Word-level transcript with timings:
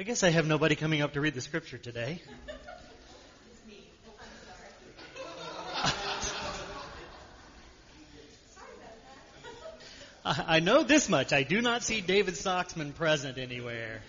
I 0.00 0.02
guess 0.02 0.22
I 0.22 0.30
have 0.30 0.46
nobody 0.46 0.76
coming 0.76 1.02
up 1.02 1.12
to 1.12 1.20
read 1.20 1.34
the 1.34 1.42
scripture 1.42 1.76
today. 1.76 2.22
I 10.24 10.60
know 10.60 10.84
this 10.84 11.10
much. 11.10 11.34
I 11.34 11.42
do 11.42 11.60
not 11.60 11.82
see 11.82 12.00
David 12.00 12.32
Stocksman 12.32 12.94
present 12.94 13.36
anywhere. 13.36 14.00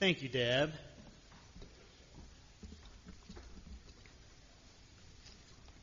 Thank 0.00 0.24
you, 0.24 0.28
Deb. 0.28 0.72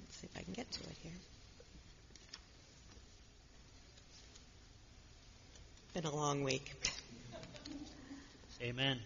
Let's 0.02 0.18
see 0.18 0.28
if 0.30 0.38
I 0.38 0.44
can 0.44 0.52
get 0.52 0.70
to 0.70 0.84
it 0.84 0.98
here. 1.02 1.14
Been 5.94 6.04
a 6.04 6.14
long 6.14 6.44
week. 6.44 6.74
Amen. 8.62 9.00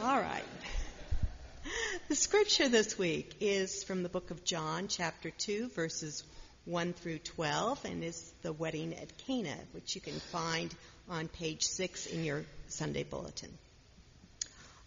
All 0.00 0.20
right. 0.20 0.44
The 2.08 2.14
scripture 2.48 2.70
this 2.70 2.96
week 2.96 3.34
is 3.40 3.82
from 3.82 4.04
the 4.04 4.08
book 4.08 4.30
of 4.30 4.44
John, 4.44 4.86
chapter 4.86 5.30
2, 5.30 5.70
verses 5.70 6.22
1 6.64 6.92
through 6.92 7.18
12, 7.18 7.84
and 7.84 8.04
is 8.04 8.32
the 8.42 8.52
wedding 8.52 8.94
at 8.94 9.18
Cana, 9.26 9.56
which 9.72 9.96
you 9.96 10.00
can 10.00 10.20
find 10.20 10.72
on 11.08 11.26
page 11.26 11.64
6 11.64 12.06
in 12.06 12.22
your 12.22 12.44
Sunday 12.68 13.02
bulletin. 13.02 13.50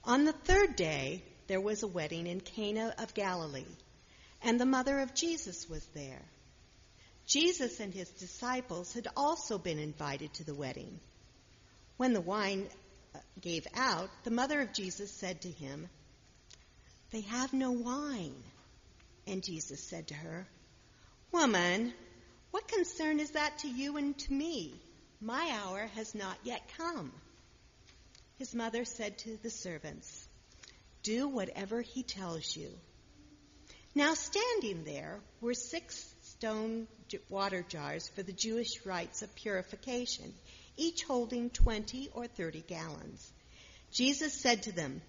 On 0.06 0.24
the 0.24 0.32
third 0.32 0.78
day, 0.78 1.22
there 1.48 1.60
was 1.60 1.84
a 1.84 1.88
wedding 1.88 2.28
in 2.28 2.40
Cana 2.40 2.96
of 2.98 3.14
Galilee, 3.14 3.66
and 4.42 4.58
the 4.58 4.66
mother 4.66 4.98
of 5.02 5.14
Jesus 5.14 5.70
was 5.70 5.84
there. 5.88 6.22
Jesus 7.28 7.82
and 7.82 7.94
his 7.94 8.10
disciples 8.10 8.94
had 8.94 9.10
also 9.18 9.58
been 9.58 9.80
invited 9.80 10.34
to 10.36 10.46
the 10.46 10.56
wedding. 10.56 10.98
When 11.98 12.14
the 12.14 12.22
wine 12.22 12.70
gave 13.42 13.68
out, 13.76 14.10
the 14.24 14.32
mother 14.32 14.62
of 14.62 14.72
Jesus 14.72 15.12
said 15.12 15.42
to 15.42 15.50
him, 15.50 15.90
They 17.12 17.22
have 17.22 17.54
no 17.54 17.72
wine. 17.72 18.44
And 19.26 19.44
Jesus 19.44 19.82
said 19.82 20.08
to 20.08 20.14
her, 20.14 20.48
Woman, 21.32 21.94
what 22.52 22.68
concern 22.68 23.20
is 23.20 23.32
that 23.32 23.60
to 23.60 23.68
you 23.68 23.98
and 23.98 24.18
to 24.20 24.34
me? 24.34 24.80
My 25.22 25.52
hour 25.62 25.88
has 25.96 26.16
not 26.16 26.38
yet 26.44 26.62
come. 26.78 27.12
His 28.38 28.56
mother 28.56 28.86
said 28.86 29.18
to 29.20 29.38
the 29.38 29.50
servants, 29.50 30.28
Do 31.04 31.28
whatever 31.28 31.82
he 31.82 32.04
tells 32.04 32.56
you. 32.56 32.70
Now, 33.96 34.14
standing 34.14 34.84
there 34.84 35.20
were 35.42 35.54
six 35.54 36.14
stone 36.22 36.88
water 37.28 37.66
jars 37.68 38.08
for 38.08 38.24
the 38.24 38.32
Jewish 38.32 38.86
rites 38.86 39.22
of 39.22 39.36
purification, 39.36 40.34
each 40.78 41.04
holding 41.04 41.50
20 41.50 42.10
or 42.14 42.28
30 42.28 42.62
gallons. 42.62 43.32
Jesus 43.92 44.34
said 44.34 44.64
to 44.64 44.72
them, 44.72 45.02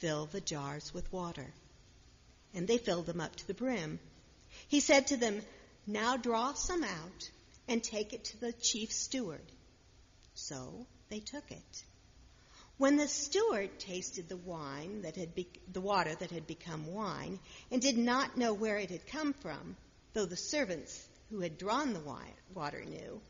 Fill 0.00 0.26
the 0.26 0.40
jars 0.40 0.92
with 0.92 1.12
water. 1.12 1.52
And 2.54 2.66
they 2.66 2.78
filled 2.78 3.06
them 3.06 3.20
up 3.20 3.36
to 3.36 3.46
the 3.46 3.54
brim. 3.54 4.00
He 4.68 4.80
said 4.80 5.06
to 5.08 5.16
them, 5.16 5.42
Now 5.86 6.16
draw 6.16 6.54
some 6.54 6.82
out 6.82 7.30
and 7.68 7.82
take 7.82 8.12
it 8.12 8.24
to 8.24 8.40
the 8.40 8.52
chief 8.52 8.92
steward. 8.92 9.44
So 10.34 10.86
they 11.08 11.20
took 11.20 11.50
it. 11.50 11.84
When 12.78 12.96
the 12.96 13.08
steward 13.08 13.78
tasted 13.78 14.28
the 14.28 14.38
wine 14.38 15.02
that 15.02 15.16
had 15.16 15.34
be- 15.34 15.60
the 15.70 15.82
water 15.82 16.14
that 16.14 16.30
had 16.30 16.46
become 16.46 16.86
wine 16.86 17.38
and 17.70 17.82
did 17.82 17.98
not 17.98 18.38
know 18.38 18.54
where 18.54 18.78
it 18.78 18.88
had 18.88 19.06
come 19.06 19.34
from, 19.34 19.76
though 20.14 20.24
the 20.24 20.36
servants 20.36 21.06
who 21.28 21.40
had 21.40 21.58
drawn 21.58 21.92
the 21.92 22.00
wine, 22.00 22.34
water 22.54 22.82
knew, 22.82 23.20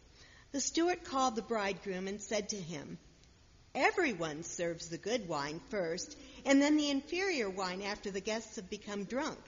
the 0.53 0.61
steward 0.61 1.03
called 1.03 1.35
the 1.35 1.43
bridegroom 1.43 2.07
and 2.07 2.23
said 2.23 2.51
to 2.51 2.57
him, 2.57 2.97
Everyone 3.75 4.45
serves 4.45 4.89
the 4.89 4.99
good 4.99 5.29
wine 5.29 5.61
first, 5.69 6.17
and 6.45 6.61
then 6.61 6.77
the 6.77 6.91
inferior 6.91 7.49
wine 7.49 7.83
after 7.83 8.11
the 8.11 8.21
guests 8.21 8.57
have 8.57 8.71
become 8.71 9.05
drunk 9.05 9.39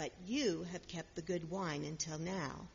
but 0.00 0.12
you 0.26 0.66
have 0.72 0.88
kept 0.88 1.14
the 1.14 1.20
good 1.20 1.50
wine 1.50 1.84
until 1.84 2.18
now. 2.18 2.66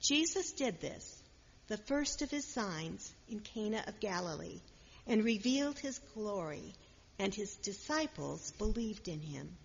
Jesus 0.00 0.52
did 0.52 0.80
this, 0.80 1.20
the 1.66 1.76
first 1.76 2.22
of 2.22 2.30
his 2.30 2.46
signs 2.46 3.12
in 3.28 3.40
Cana 3.40 3.82
of 3.88 3.98
Galilee, 3.98 4.60
and 5.08 5.24
revealed 5.24 5.76
his 5.76 5.98
glory, 6.14 6.72
and 7.18 7.34
his 7.34 7.56
disciples 7.56 8.52
believed 8.58 9.08
in 9.08 9.20
him. 9.20 9.56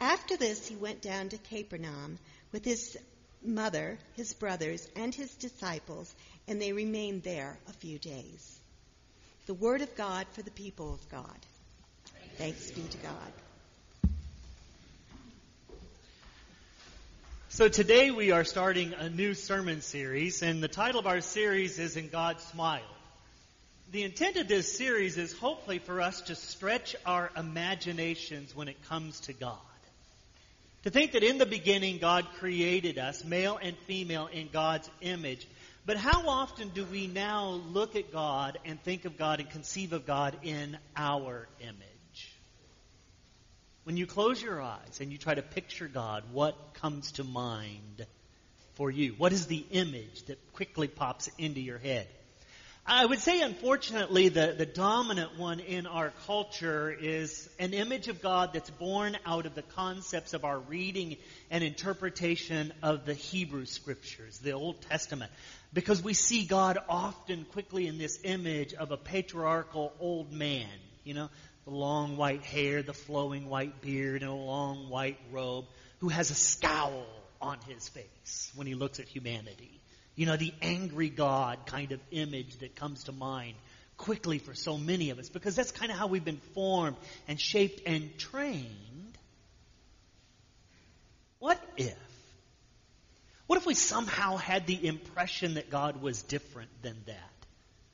After 0.00 0.36
this, 0.36 0.66
he 0.66 0.74
went 0.74 1.00
down 1.00 1.28
to 1.28 1.38
Capernaum 1.38 2.18
with 2.50 2.64
his 2.64 2.98
mother, 3.40 4.00
his 4.14 4.34
brothers, 4.34 4.88
and 4.96 5.14
his 5.14 5.32
disciples, 5.36 6.12
and 6.48 6.60
they 6.60 6.72
remained 6.72 7.22
there 7.22 7.56
a 7.68 7.72
few 7.74 8.00
days. 8.00 8.59
The 9.50 9.54
word 9.54 9.82
of 9.82 9.96
God 9.96 10.28
for 10.30 10.42
the 10.42 10.50
people 10.52 10.94
of 10.94 11.08
God. 11.08 11.36
Thanks 12.36 12.70
be 12.70 12.82
to 12.82 12.98
God. 12.98 14.12
So 17.48 17.66
today 17.66 18.12
we 18.12 18.30
are 18.30 18.44
starting 18.44 18.94
a 18.94 19.10
new 19.10 19.34
sermon 19.34 19.80
series, 19.80 20.42
and 20.42 20.62
the 20.62 20.68
title 20.68 21.00
of 21.00 21.08
our 21.08 21.20
series 21.20 21.80
is 21.80 21.96
And 21.96 22.12
God 22.12 22.40
Smiled. 22.40 22.84
The 23.90 24.04
intent 24.04 24.36
of 24.36 24.46
this 24.46 24.72
series 24.78 25.18
is 25.18 25.32
hopefully 25.32 25.80
for 25.80 26.00
us 26.00 26.20
to 26.20 26.36
stretch 26.36 26.94
our 27.04 27.32
imaginations 27.36 28.54
when 28.54 28.68
it 28.68 28.80
comes 28.88 29.18
to 29.22 29.32
God. 29.32 29.58
To 30.84 30.90
think 30.90 31.10
that 31.10 31.24
in 31.24 31.38
the 31.38 31.44
beginning 31.44 31.98
God 31.98 32.24
created 32.38 32.98
us, 32.98 33.24
male 33.24 33.58
and 33.60 33.76
female, 33.78 34.28
in 34.28 34.48
God's 34.52 34.88
image. 35.00 35.48
But 35.86 35.96
how 35.96 36.28
often 36.28 36.68
do 36.68 36.84
we 36.84 37.06
now 37.06 37.48
look 37.48 37.96
at 37.96 38.12
God 38.12 38.58
and 38.64 38.80
think 38.82 39.06
of 39.06 39.16
God 39.16 39.40
and 39.40 39.50
conceive 39.50 39.92
of 39.92 40.06
God 40.06 40.36
in 40.42 40.76
our 40.96 41.48
image? 41.60 42.36
When 43.84 43.96
you 43.96 44.06
close 44.06 44.42
your 44.42 44.60
eyes 44.60 45.00
and 45.00 45.10
you 45.10 45.18
try 45.18 45.34
to 45.34 45.42
picture 45.42 45.88
God, 45.88 46.24
what 46.32 46.74
comes 46.74 47.12
to 47.12 47.24
mind 47.24 48.06
for 48.74 48.90
you? 48.90 49.14
What 49.16 49.32
is 49.32 49.46
the 49.46 49.64
image 49.70 50.24
that 50.26 50.52
quickly 50.52 50.86
pops 50.86 51.30
into 51.38 51.60
your 51.60 51.78
head? 51.78 52.06
I 52.86 53.04
would 53.04 53.20
say, 53.20 53.40
unfortunately, 53.42 54.30
the, 54.30 54.54
the 54.56 54.66
dominant 54.66 55.38
one 55.38 55.60
in 55.60 55.86
our 55.86 56.12
culture 56.26 56.90
is 56.90 57.48
an 57.58 57.72
image 57.72 58.08
of 58.08 58.22
God 58.22 58.52
that's 58.52 58.70
born 58.70 59.16
out 59.26 59.46
of 59.46 59.54
the 59.54 59.62
concepts 59.62 60.34
of 60.34 60.44
our 60.44 60.58
reading 60.58 61.16
and 61.50 61.62
interpretation 61.62 62.72
of 62.82 63.04
the 63.04 63.14
Hebrew 63.14 63.66
scriptures, 63.66 64.38
the 64.38 64.52
Old 64.52 64.80
Testament. 64.82 65.30
Because 65.72 66.02
we 66.02 66.14
see 66.14 66.44
God 66.44 66.78
often 66.88 67.44
quickly 67.52 67.86
in 67.86 67.96
this 67.96 68.18
image 68.24 68.74
of 68.74 68.90
a 68.90 68.96
patriarchal 68.96 69.92
old 70.00 70.32
man, 70.32 70.68
you 71.04 71.14
know, 71.14 71.28
the 71.64 71.70
long 71.70 72.16
white 72.16 72.42
hair, 72.42 72.82
the 72.82 72.92
flowing 72.92 73.48
white 73.48 73.80
beard, 73.80 74.22
and 74.22 74.30
a 74.30 74.34
long 74.34 74.88
white 74.88 75.18
robe, 75.30 75.66
who 75.98 76.08
has 76.08 76.30
a 76.30 76.34
scowl 76.34 77.06
on 77.40 77.58
his 77.68 77.88
face 77.88 78.50
when 78.56 78.66
he 78.66 78.74
looks 78.74 78.98
at 78.98 79.06
humanity. 79.06 79.80
You 80.16 80.26
know, 80.26 80.36
the 80.36 80.52
angry 80.60 81.08
God 81.08 81.66
kind 81.66 81.92
of 81.92 82.00
image 82.10 82.58
that 82.58 82.74
comes 82.74 83.04
to 83.04 83.12
mind 83.12 83.54
quickly 83.96 84.38
for 84.38 84.54
so 84.54 84.76
many 84.76 85.10
of 85.10 85.18
us, 85.18 85.28
because 85.28 85.54
that's 85.54 85.70
kind 85.70 85.92
of 85.92 85.98
how 85.98 86.08
we've 86.08 86.24
been 86.24 86.40
formed 86.54 86.96
and 87.28 87.40
shaped 87.40 87.82
and 87.86 88.16
trained. 88.18 89.18
What 91.38 91.62
if? 91.76 91.96
What 93.50 93.56
if 93.56 93.66
we 93.66 93.74
somehow 93.74 94.36
had 94.36 94.68
the 94.68 94.86
impression 94.86 95.54
that 95.54 95.70
God 95.70 96.00
was 96.00 96.22
different 96.22 96.70
than 96.82 96.94
that? 97.06 97.46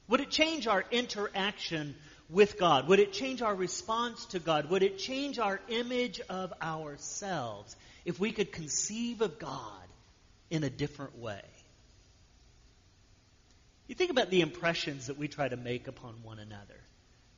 Would 0.07 0.21
it 0.21 0.29
change 0.29 0.67
our 0.67 0.85
interaction 0.91 1.95
with 2.29 2.59
God? 2.59 2.89
Would 2.89 2.99
it 2.99 3.15
change 3.15 3.41
our 3.41 3.55
response 3.55 4.27
to 4.27 4.39
God? 4.39 4.69
Would 4.69 4.83
it 4.83 4.99
change 4.99 5.39
our 5.39 5.59
image 5.69 6.21
of 6.29 6.53
ourselves 6.61 7.75
if 8.05 8.21
we 8.21 8.33
could 8.33 8.53
conceive 8.53 9.23
of 9.23 9.39
God 9.39 9.89
in 10.51 10.63
a 10.63 10.69
different 10.69 11.19
way? 11.19 11.41
You 13.89 13.95
think 13.95 14.11
about 14.11 14.29
the 14.29 14.43
impressions 14.43 15.07
that 15.07 15.17
we 15.17 15.27
try 15.27 15.49
to 15.49 15.57
make 15.57 15.89
upon 15.89 16.17
one 16.23 16.39
another. 16.39 16.81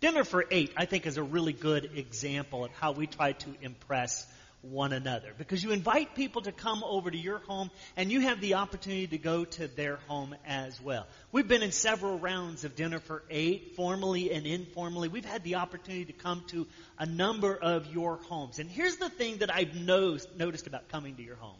Dinner 0.00 0.24
for 0.24 0.44
Eight, 0.50 0.72
I 0.76 0.86
think, 0.86 1.06
is 1.06 1.18
a 1.18 1.22
really 1.22 1.52
good 1.52 1.92
example 1.94 2.64
of 2.64 2.72
how 2.80 2.90
we 2.90 3.06
try 3.06 3.30
to 3.30 3.54
impress 3.62 4.26
one 4.62 4.92
another. 4.92 5.32
Because 5.38 5.62
you 5.62 5.70
invite 5.70 6.14
people 6.14 6.42
to 6.42 6.52
come 6.52 6.82
over 6.82 7.10
to 7.10 7.16
your 7.16 7.38
home 7.38 7.70
and 7.96 8.10
you 8.10 8.20
have 8.22 8.40
the 8.40 8.54
opportunity 8.54 9.06
to 9.08 9.18
go 9.18 9.44
to 9.44 9.68
their 9.68 9.96
home 10.08 10.34
as 10.46 10.80
well. 10.80 11.06
We've 11.30 11.46
been 11.46 11.62
in 11.62 11.72
several 11.72 12.18
rounds 12.18 12.64
of 12.64 12.74
dinner 12.74 12.98
for 12.98 13.22
eight, 13.30 13.74
formally 13.76 14.32
and 14.32 14.46
informally. 14.46 15.08
We've 15.08 15.24
had 15.24 15.44
the 15.44 15.56
opportunity 15.56 16.06
to 16.06 16.12
come 16.12 16.42
to 16.48 16.66
a 16.98 17.06
number 17.06 17.56
of 17.56 17.86
your 17.92 18.16
homes. 18.16 18.58
And 18.58 18.68
here's 18.68 18.96
the 18.96 19.08
thing 19.08 19.38
that 19.38 19.54
I've 19.54 19.74
noticed 19.74 20.66
about 20.66 20.88
coming 20.88 21.14
to 21.16 21.22
your 21.22 21.36
home, 21.36 21.58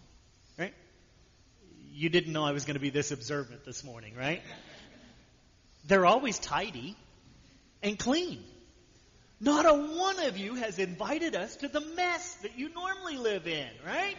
right? 0.59 0.75
You 1.93 2.09
didn't 2.09 2.33
know 2.33 2.45
I 2.45 2.53
was 2.53 2.65
going 2.65 2.75
to 2.75 2.81
be 2.81 2.91
this 2.91 3.13
observant 3.13 3.65
this 3.65 3.85
morning, 3.85 4.15
right? 4.17 4.43
They're 5.87 6.07
always 6.07 6.39
tidy 6.39 6.97
and 7.83 7.99
clean. 7.99 8.43
Not 9.41 9.67
a 9.67 9.73
one 9.73 10.19
of 10.21 10.37
you 10.37 10.55
has 10.57 10.79
invited 10.79 11.37
us 11.37 11.57
to 11.57 11.69
the 11.69 11.81
mess 11.81 12.35
that 12.43 12.59
you 12.59 12.71
normally 12.71 13.19
live 13.19 13.47
in, 13.47 13.69
right? 13.87 14.17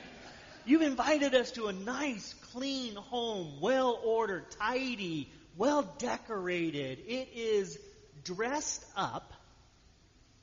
You've 0.66 0.82
invited 0.82 1.36
us 1.36 1.52
to 1.52 1.68
a 1.68 1.74
nice, 1.74 2.34
clean 2.54 2.96
home, 2.96 3.60
well 3.60 4.00
ordered, 4.04 4.50
tidy, 4.52 5.30
well 5.58 5.84
decorated. 5.98 7.00
It 7.06 7.30
is 7.36 7.78
dressed 8.24 8.86
up 8.96 9.34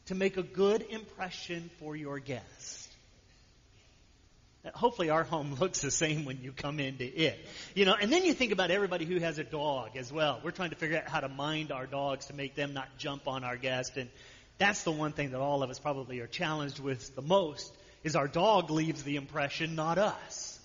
to 0.06 0.14
make 0.14 0.36
a 0.36 0.42
good 0.42 0.82
impression 0.90 1.70
for 1.78 1.96
your 1.96 2.18
guest. 2.18 2.90
Hopefully 4.74 5.10
our 5.10 5.22
home 5.22 5.54
looks 5.60 5.80
the 5.80 5.90
same 5.90 6.24
when 6.24 6.42
you 6.42 6.52
come 6.52 6.80
into 6.80 7.04
it. 7.04 7.38
You 7.74 7.86
know, 7.86 7.94
and 7.98 8.12
then 8.12 8.24
you 8.24 8.34
think 8.34 8.52
about 8.52 8.70
everybody 8.70 9.04
who 9.04 9.20
has 9.20 9.38
a 9.38 9.44
dog 9.44 9.96
as 9.96 10.12
well. 10.12 10.40
We're 10.42 10.50
trying 10.50 10.70
to 10.70 10.76
figure 10.76 10.98
out 10.98 11.08
how 11.08 11.20
to 11.20 11.28
mind 11.28 11.72
our 11.72 11.86
dogs 11.86 12.26
to 12.26 12.34
make 12.34 12.54
them 12.54 12.74
not 12.74 12.88
jump 12.98 13.26
on 13.26 13.44
our 13.44 13.56
guest 13.56 13.96
and 13.96 14.10
that's 14.58 14.82
the 14.84 14.92
one 14.92 15.12
thing 15.12 15.30
that 15.30 15.40
all 15.40 15.62
of 15.62 15.70
us 15.70 15.78
probably 15.78 16.20
are 16.20 16.26
challenged 16.26 16.78
with 16.80 17.14
the 17.14 17.22
most 17.22 17.74
is 18.04 18.16
our 18.16 18.28
dog 18.28 18.70
leaves 18.70 19.02
the 19.02 19.16
impression, 19.16 19.74
not 19.74 19.98
us. 19.98 20.58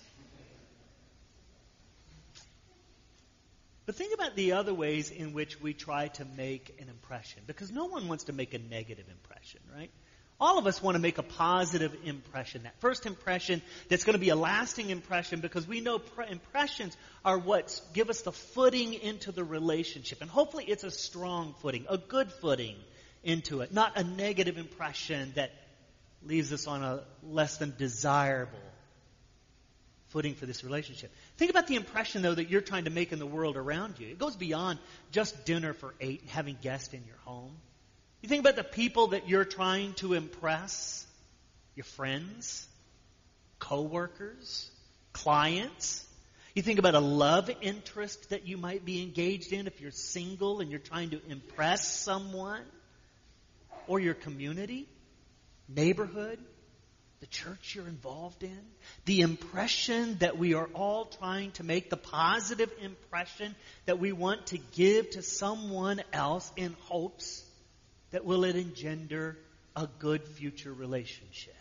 But 3.84 3.96
think 3.96 4.14
about 4.14 4.36
the 4.36 4.52
other 4.52 4.72
ways 4.72 5.10
in 5.10 5.32
which 5.32 5.60
we 5.60 5.74
try 5.74 6.08
to 6.08 6.24
make 6.36 6.76
an 6.80 6.88
impression, 6.88 7.42
because 7.46 7.72
no 7.72 7.86
one 7.86 8.06
wants 8.08 8.24
to 8.24 8.32
make 8.32 8.54
a 8.54 8.58
negative 8.58 9.06
impression, 9.10 9.60
right? 9.74 9.90
All 10.40 10.58
of 10.58 10.66
us 10.66 10.82
want 10.82 10.94
to 10.94 11.00
make 11.00 11.18
a 11.18 11.22
positive 11.22 11.94
impression, 12.04 12.62
that 12.62 12.80
first 12.80 13.06
impression 13.06 13.60
that's 13.88 14.04
going 14.04 14.14
to 14.14 14.20
be 14.20 14.30
a 14.30 14.36
lasting 14.36 14.90
impression 14.90 15.40
because 15.40 15.68
we 15.68 15.80
know 15.80 15.98
pre- 15.98 16.30
impressions 16.30 16.96
are 17.24 17.38
what 17.38 17.80
give 17.92 18.08
us 18.08 18.22
the 18.22 18.32
footing 18.32 18.94
into 18.94 19.30
the 19.30 19.44
relationship. 19.44 20.20
And 20.20 20.30
hopefully 20.30 20.64
it's 20.66 20.84
a 20.84 20.90
strong 20.90 21.54
footing, 21.60 21.86
a 21.88 21.98
good 21.98 22.32
footing 22.32 22.76
into 23.22 23.60
it, 23.60 23.72
not 23.72 23.96
a 23.96 24.04
negative 24.04 24.58
impression 24.58 25.32
that 25.36 25.50
leaves 26.24 26.52
us 26.52 26.66
on 26.66 26.82
a 26.82 27.02
less 27.22 27.58
than 27.58 27.74
desirable 27.78 28.58
footing 30.08 30.34
for 30.34 30.44
this 30.44 30.62
relationship. 30.62 31.10
Think 31.38 31.50
about 31.50 31.66
the 31.66 31.74
impression, 31.76 32.20
though, 32.20 32.34
that 32.34 32.50
you're 32.50 32.60
trying 32.60 32.84
to 32.84 32.90
make 32.90 33.12
in 33.12 33.18
the 33.18 33.26
world 33.26 33.56
around 33.56 33.98
you. 33.98 34.08
It 34.08 34.18
goes 34.18 34.36
beyond 34.36 34.78
just 35.10 35.46
dinner 35.46 35.72
for 35.72 35.94
eight 36.00 36.20
and 36.20 36.30
having 36.30 36.58
guests 36.60 36.92
in 36.92 37.02
your 37.06 37.16
home. 37.24 37.52
You 38.20 38.28
think 38.28 38.40
about 38.40 38.56
the 38.56 38.64
people 38.64 39.08
that 39.08 39.28
you're 39.28 39.46
trying 39.46 39.94
to 39.94 40.12
impress 40.12 41.06
your 41.74 41.84
friends, 41.84 42.66
coworkers, 43.58 44.70
clients. 45.14 46.06
You 46.54 46.62
think 46.62 46.78
about 46.78 46.94
a 46.94 47.00
love 47.00 47.50
interest 47.62 48.30
that 48.30 48.46
you 48.46 48.58
might 48.58 48.84
be 48.84 49.02
engaged 49.02 49.52
in 49.52 49.66
if 49.66 49.80
you're 49.80 49.90
single 49.90 50.60
and 50.60 50.70
you're 50.70 50.78
trying 50.78 51.10
to 51.10 51.20
impress 51.30 51.90
someone 51.90 52.62
or 53.86 54.00
your 54.00 54.14
community, 54.14 54.88
neighborhood, 55.68 56.38
the 57.20 57.26
church 57.28 57.76
you're 57.76 57.86
involved 57.86 58.42
in, 58.42 58.60
the 59.04 59.20
impression 59.20 60.16
that 60.18 60.36
we 60.36 60.54
are 60.54 60.68
all 60.74 61.04
trying 61.04 61.52
to 61.52 61.62
make, 61.62 61.88
the 61.88 61.96
positive 61.96 62.70
impression 62.80 63.54
that 63.86 64.00
we 64.00 64.10
want 64.10 64.46
to 64.46 64.58
give 64.58 65.08
to 65.10 65.22
someone 65.22 66.02
else 66.12 66.50
in 66.56 66.74
hopes 66.80 67.44
that 68.10 68.24
will 68.24 68.44
it 68.44 68.56
engender 68.56 69.38
a 69.76 69.88
good 69.98 70.24
future 70.24 70.72
relationship. 70.72 71.54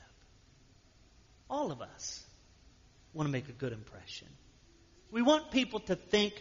All 1.50 1.72
of 1.72 1.82
us 1.82 2.24
want 3.14 3.28
to 3.28 3.32
make 3.32 3.50
a 3.50 3.54
good 3.54 3.74
impression. 3.74 4.28
We 5.12 5.22
want 5.22 5.52
people 5.52 5.82
to 5.82 5.96
think 5.96 6.34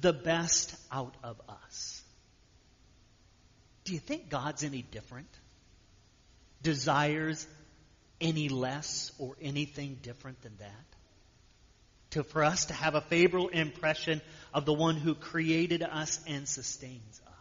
the 0.00 0.12
best 0.12 0.74
out 0.90 1.14
of 1.22 1.40
us. 1.48 2.01
Do 3.84 3.92
you 3.94 3.98
think 3.98 4.28
God's 4.28 4.62
any 4.62 4.82
different? 4.82 5.28
Desires 6.62 7.46
any 8.20 8.48
less 8.48 9.10
or 9.18 9.36
anything 9.40 9.98
different 10.02 10.40
than 10.42 10.56
that? 10.58 10.86
To, 12.10 12.22
for 12.22 12.44
us 12.44 12.66
to 12.66 12.74
have 12.74 12.94
a 12.94 13.00
favorable 13.00 13.48
impression 13.48 14.20
of 14.52 14.66
the 14.66 14.74
one 14.74 14.96
who 14.96 15.14
created 15.14 15.82
us 15.82 16.20
and 16.26 16.46
sustains 16.46 17.20
us. 17.26 17.31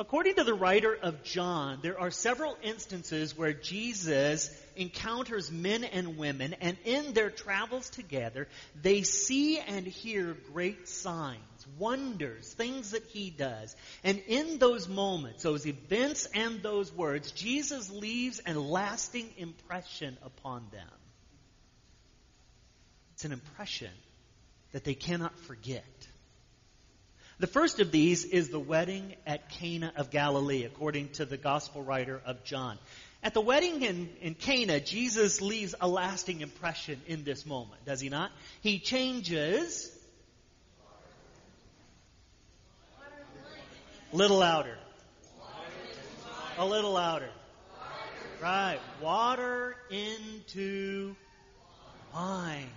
According 0.00 0.36
to 0.36 0.44
the 0.44 0.54
writer 0.54 0.96
of 0.96 1.22
John, 1.24 1.80
there 1.82 2.00
are 2.00 2.10
several 2.10 2.56
instances 2.62 3.36
where 3.36 3.52
Jesus 3.52 4.50
encounters 4.74 5.52
men 5.52 5.84
and 5.84 6.16
women, 6.16 6.54
and 6.62 6.78
in 6.86 7.12
their 7.12 7.28
travels 7.28 7.90
together, 7.90 8.48
they 8.80 9.02
see 9.02 9.58
and 9.58 9.86
hear 9.86 10.38
great 10.54 10.88
signs, 10.88 11.66
wonders, 11.78 12.50
things 12.50 12.92
that 12.92 13.04
he 13.08 13.28
does. 13.28 13.76
And 14.02 14.22
in 14.26 14.56
those 14.56 14.88
moments, 14.88 15.42
those 15.42 15.66
events 15.66 16.26
and 16.34 16.62
those 16.62 16.90
words, 16.90 17.32
Jesus 17.32 17.90
leaves 17.90 18.40
a 18.46 18.54
lasting 18.54 19.28
impression 19.36 20.16
upon 20.22 20.66
them. 20.72 20.88
It's 23.12 23.26
an 23.26 23.32
impression 23.32 23.92
that 24.72 24.84
they 24.84 24.94
cannot 24.94 25.38
forget. 25.40 25.84
The 27.40 27.46
first 27.46 27.80
of 27.80 27.90
these 27.90 28.26
is 28.26 28.50
the 28.50 28.60
wedding 28.60 29.14
at 29.26 29.48
Cana 29.48 29.94
of 29.96 30.10
Galilee, 30.10 30.64
according 30.64 31.08
to 31.12 31.24
the 31.24 31.38
gospel 31.38 31.82
writer 31.82 32.20
of 32.26 32.44
John. 32.44 32.78
At 33.22 33.32
the 33.32 33.40
wedding 33.40 33.80
in, 33.80 34.10
in 34.20 34.34
Cana, 34.34 34.78
Jesus 34.78 35.40
leaves 35.40 35.74
a 35.80 35.88
lasting 35.88 36.42
impression 36.42 37.00
in 37.06 37.24
this 37.24 37.46
moment, 37.46 37.82
does 37.86 37.98
he 37.98 38.10
not? 38.10 38.30
He 38.60 38.78
changes. 38.78 39.90
A 44.12 44.16
little 44.16 44.38
louder. 44.38 44.76
A 46.58 46.66
little 46.66 46.92
louder. 46.92 47.30
Right. 48.42 48.80
Water 49.00 49.76
into 49.90 51.16
wine. 52.12 52.68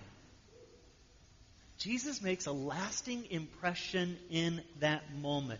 Jesus 1.83 2.21
makes 2.21 2.45
a 2.45 2.53
lasting 2.53 3.25
impression 3.30 4.18
in 4.30 4.62
that 4.80 5.03
moment. 5.18 5.59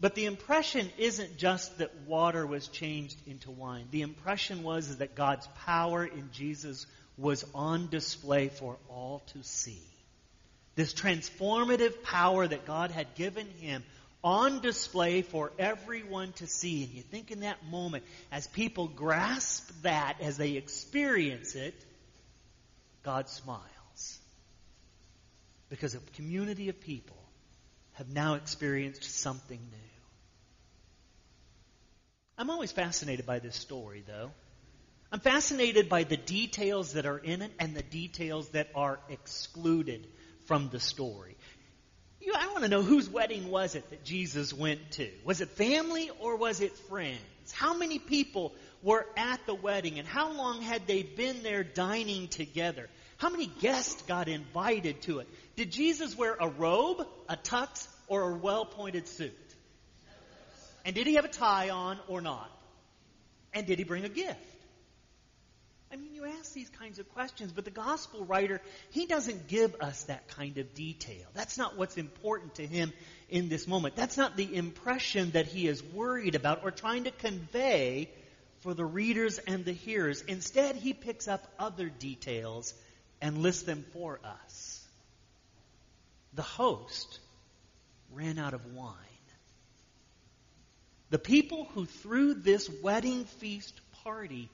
But 0.00 0.14
the 0.14 0.24
impression 0.24 0.88
isn't 0.96 1.36
just 1.36 1.76
that 1.76 1.94
water 2.06 2.46
was 2.46 2.68
changed 2.68 3.18
into 3.26 3.50
wine. 3.50 3.84
The 3.90 4.00
impression 4.00 4.62
was 4.62 4.96
that 4.96 5.14
God's 5.14 5.46
power 5.66 6.06
in 6.06 6.30
Jesus 6.32 6.86
was 7.18 7.44
on 7.54 7.90
display 7.90 8.48
for 8.48 8.78
all 8.88 9.22
to 9.34 9.42
see. 9.42 9.82
This 10.74 10.94
transformative 10.94 12.02
power 12.02 12.48
that 12.48 12.64
God 12.64 12.90
had 12.90 13.14
given 13.14 13.46
him 13.60 13.84
on 14.22 14.62
display 14.62 15.20
for 15.20 15.52
everyone 15.58 16.32
to 16.36 16.46
see. 16.46 16.82
And 16.82 16.94
you 16.94 17.02
think 17.02 17.30
in 17.30 17.40
that 17.40 17.62
moment, 17.66 18.04
as 18.32 18.46
people 18.46 18.88
grasp 18.88 19.70
that, 19.82 20.16
as 20.22 20.38
they 20.38 20.52
experience 20.52 21.56
it, 21.56 21.74
God 23.02 23.28
smiles 23.28 23.60
because 25.74 25.96
a 25.96 25.98
community 26.14 26.68
of 26.68 26.80
people 26.80 27.16
have 27.94 28.08
now 28.08 28.34
experienced 28.34 29.02
something 29.02 29.58
new. 29.58 29.90
I'm 32.38 32.48
always 32.48 32.70
fascinated 32.70 33.26
by 33.26 33.40
this 33.40 33.56
story, 33.56 34.04
though. 34.06 34.30
I'm 35.10 35.18
fascinated 35.18 35.88
by 35.88 36.04
the 36.04 36.16
details 36.16 36.92
that 36.92 37.06
are 37.06 37.18
in 37.18 37.42
it 37.42 37.50
and 37.58 37.74
the 37.74 37.82
details 37.82 38.50
that 38.50 38.68
are 38.76 39.00
excluded 39.08 40.06
from 40.46 40.68
the 40.68 40.78
story. 40.78 41.36
You 42.20 42.34
I 42.36 42.46
want 42.52 42.62
to 42.62 42.68
know 42.68 42.82
whose 42.82 43.10
wedding 43.10 43.50
was 43.50 43.74
it 43.74 43.90
that 43.90 44.04
Jesus 44.04 44.52
went 44.52 44.92
to? 44.92 45.10
Was 45.24 45.40
it 45.40 45.48
family 45.48 46.08
or 46.20 46.36
was 46.36 46.60
it 46.60 46.76
friends? 46.88 47.18
How 47.52 47.76
many 47.76 47.98
people 47.98 48.54
were 48.80 49.06
at 49.16 49.44
the 49.46 49.56
wedding 49.56 49.98
and 49.98 50.06
how 50.06 50.32
long 50.34 50.62
had 50.62 50.86
they 50.86 51.02
been 51.02 51.42
there 51.42 51.64
dining 51.64 52.28
together? 52.28 52.88
How 53.16 53.30
many 53.30 53.46
guests 53.46 54.02
got 54.02 54.28
invited 54.28 55.02
to 55.02 55.20
it? 55.20 55.28
Did 55.56 55.70
Jesus 55.70 56.16
wear 56.16 56.36
a 56.38 56.48
robe, 56.48 57.06
a 57.28 57.36
tux, 57.36 57.86
or 58.08 58.32
a 58.32 58.36
well 58.36 58.64
pointed 58.64 59.08
suit? 59.08 59.32
And 60.84 60.94
did 60.94 61.06
he 61.06 61.14
have 61.14 61.24
a 61.24 61.28
tie 61.28 61.70
on 61.70 61.98
or 62.08 62.20
not? 62.20 62.50
And 63.52 63.66
did 63.66 63.78
he 63.78 63.84
bring 63.84 64.04
a 64.04 64.08
gift? 64.08 64.40
I 65.92 65.96
mean, 65.96 66.12
you 66.12 66.24
ask 66.24 66.52
these 66.52 66.68
kinds 66.70 66.98
of 66.98 67.08
questions, 67.10 67.52
but 67.52 67.64
the 67.64 67.70
gospel 67.70 68.24
writer, 68.24 68.60
he 68.90 69.06
doesn't 69.06 69.46
give 69.46 69.76
us 69.80 70.02
that 70.04 70.26
kind 70.26 70.58
of 70.58 70.74
detail. 70.74 71.24
That's 71.34 71.56
not 71.56 71.78
what's 71.78 71.96
important 71.96 72.56
to 72.56 72.66
him 72.66 72.92
in 73.28 73.48
this 73.48 73.68
moment. 73.68 73.94
That's 73.94 74.16
not 74.16 74.36
the 74.36 74.56
impression 74.56 75.30
that 75.30 75.46
he 75.46 75.68
is 75.68 75.84
worried 75.84 76.34
about 76.34 76.64
or 76.64 76.72
trying 76.72 77.04
to 77.04 77.12
convey 77.12 78.10
for 78.60 78.74
the 78.74 78.84
readers 78.84 79.38
and 79.38 79.64
the 79.64 79.72
hearers. 79.72 80.22
Instead, 80.22 80.74
he 80.74 80.94
picks 80.94 81.28
up 81.28 81.46
other 81.60 81.88
details 81.88 82.74
and 83.20 83.38
lists 83.38 83.62
them 83.62 83.84
for 83.92 84.18
us. 84.24 84.73
The 86.34 86.42
host 86.42 87.20
ran 88.12 88.38
out 88.38 88.54
of 88.54 88.74
wine. 88.74 88.94
The 91.10 91.18
people 91.18 91.68
who 91.74 91.86
threw 91.86 92.34
this 92.34 92.68
wedding 92.82 93.24
feast 93.24 93.80
party 94.02 94.50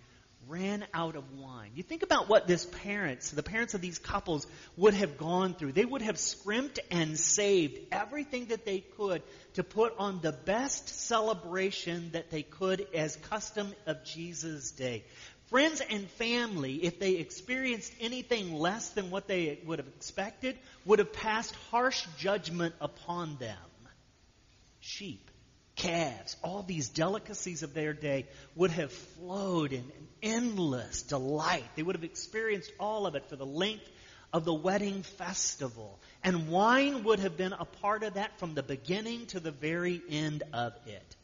ran 0.48 0.84
out 0.92 1.16
of 1.16 1.24
wine. 1.38 1.70
You 1.74 1.82
think 1.82 2.02
about 2.02 2.28
what 2.28 2.46
this 2.46 2.64
parents, 2.64 3.30
the 3.30 3.42
parents 3.42 3.74
of 3.74 3.80
these 3.80 3.98
couples 3.98 4.46
would 4.76 4.94
have 4.94 5.16
gone 5.16 5.54
through. 5.54 5.72
They 5.72 5.84
would 5.84 6.02
have 6.02 6.18
scrimped 6.18 6.80
and 6.90 7.18
saved 7.18 7.78
everything 7.92 8.46
that 8.46 8.64
they 8.64 8.80
could 8.80 9.22
to 9.54 9.62
put 9.62 9.94
on 9.98 10.20
the 10.20 10.32
best 10.32 10.88
celebration 10.88 12.10
that 12.12 12.30
they 12.30 12.42
could 12.42 12.86
as 12.94 13.16
custom 13.16 13.72
of 13.86 14.04
Jesus' 14.04 14.70
day. 14.72 15.04
Friends 15.50 15.80
and 15.80 16.08
family, 16.10 16.76
if 16.76 17.00
they 17.00 17.16
experienced 17.16 17.92
anything 18.00 18.54
less 18.54 18.90
than 18.90 19.10
what 19.10 19.26
they 19.26 19.58
would 19.66 19.80
have 19.80 19.88
expected, 19.88 20.56
would 20.84 21.00
have 21.00 21.12
passed 21.12 21.54
harsh 21.72 22.06
judgment 22.18 22.72
upon 22.80 23.36
them. 23.38 23.56
Sheep, 24.78 25.28
calves, 25.74 26.36
all 26.44 26.62
these 26.62 26.88
delicacies 26.88 27.64
of 27.64 27.74
their 27.74 27.92
day 27.92 28.26
would 28.54 28.70
have 28.70 28.92
flowed 28.92 29.72
in 29.72 29.80
an 29.80 30.08
endless 30.22 31.02
delight. 31.02 31.64
They 31.74 31.82
would 31.82 31.96
have 31.96 32.04
experienced 32.04 32.70
all 32.78 33.06
of 33.06 33.16
it 33.16 33.28
for 33.28 33.34
the 33.34 33.44
length 33.44 33.90
of 34.32 34.44
the 34.44 34.54
wedding 34.54 35.02
festival. 35.02 35.98
And 36.22 36.48
wine 36.48 37.02
would 37.02 37.18
have 37.18 37.36
been 37.36 37.54
a 37.54 37.64
part 37.64 38.04
of 38.04 38.14
that 38.14 38.38
from 38.38 38.54
the 38.54 38.62
beginning 38.62 39.26
to 39.26 39.40
the 39.40 39.50
very 39.50 40.00
end 40.08 40.44
of 40.52 40.74
it. 40.86 41.16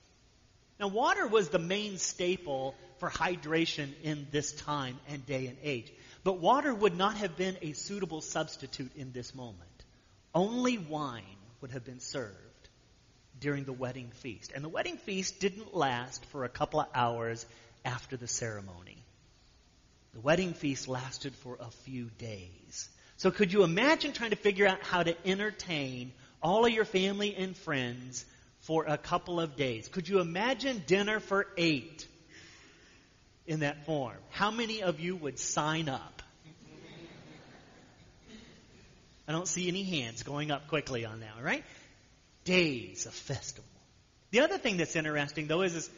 Now, 0.79 0.89
water 0.89 1.27
was 1.27 1.49
the 1.49 1.59
main 1.59 1.99
staple 1.99 2.75
for 2.99 3.09
hydration 3.09 3.91
in 4.03 4.27
this 4.31 4.53
time 4.53 4.99
and 5.09 5.25
day 5.25 5.47
and 5.47 5.57
age. 5.63 5.93
But 6.23 6.39
water 6.39 6.75
would 6.75 6.97
not 6.97 7.17
have 7.17 7.37
been 7.37 7.57
a 7.63 7.73
suitable 7.73 8.21
substitute 8.21 8.91
in 8.97 9.13
this 9.13 9.35
moment. 9.35 9.61
Only 10.35 10.77
wine 10.77 11.23
would 11.61 11.71
have 11.71 11.85
been 11.85 12.01
served 12.01 12.35
during 13.41 13.65
the 13.65 13.73
wedding 13.73 14.11
feast. 14.11 14.53
And 14.55 14.63
the 14.65 14.69
wedding 14.69 14.97
feast 14.99 15.41
didn't 15.41 15.75
last 15.75 16.25
for 16.27 16.45
a 16.45 16.49
couple 16.49 16.81
of 16.81 16.89
hours 16.95 17.47
after 17.85 18.17
the 18.17 18.29
ceremony. 18.29 18.99
The 20.13 20.21
wedding 20.21 20.53
feast 20.53 20.89
lasted 20.89 21.35
for 21.37 21.57
a 21.61 21.71
few 21.71 22.11
days. 22.19 22.89
So 23.19 23.31
could 23.31 23.53
you 23.53 23.63
imagine 23.63 24.13
trying 24.13 24.31
to 24.31 24.37
figure 24.37 24.67
out 24.67 24.83
how 24.83 25.03
to 25.03 25.17
entertain 25.27 26.13
all 26.43 26.67
of 26.67 26.73
your 26.73 26.85
family 26.85 27.35
and 27.35 27.57
friends 27.57 28.25
for 28.67 28.85
a 28.85 28.99
couple 28.99 29.39
of 29.39 29.55
days? 29.55 29.87
Could 29.89 30.09
you 30.09 30.19
imagine 30.19 30.83
dinner 30.87 31.21
for 31.21 31.47
eight 31.57 32.07
in 33.47 33.61
that 33.61 33.87
form? 33.87 34.17
How 34.31 34.51
many 34.51 34.83
of 34.83 34.99
you 34.99 35.15
would 35.15 35.39
sign 35.39 35.89
up? 35.89 36.23
I 39.29 39.33
don't 39.33 39.49
see 39.49 39.69
any 39.69 39.85
hands 39.85 40.23
going 40.23 40.51
up 40.51 40.69
quickly 40.69 41.05
on 41.05 41.21
that, 41.21 41.43
right? 41.43 41.65
Days 42.45 43.07
of 43.07 43.13
festival. 43.13 43.71
The 44.31 44.41
other 44.41 44.59
thing 44.59 44.77
that's 44.77 44.97
interesting, 44.97 45.47
though, 45.47 45.63
is, 45.63 45.75
is 45.75 45.91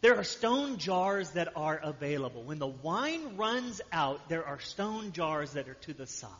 there 0.00 0.16
are 0.16 0.24
stone 0.24 0.78
jars 0.78 1.30
that 1.32 1.48
are 1.56 1.78
available. 1.82 2.42
When 2.44 2.58
the 2.58 2.68
wine 2.68 3.36
runs 3.36 3.80
out, 3.92 4.28
there 4.28 4.44
are 4.44 4.60
stone 4.60 5.12
jars 5.12 5.52
that 5.52 5.68
are 5.68 5.74
to 5.74 5.92
the 5.92 6.06
side. 6.06 6.30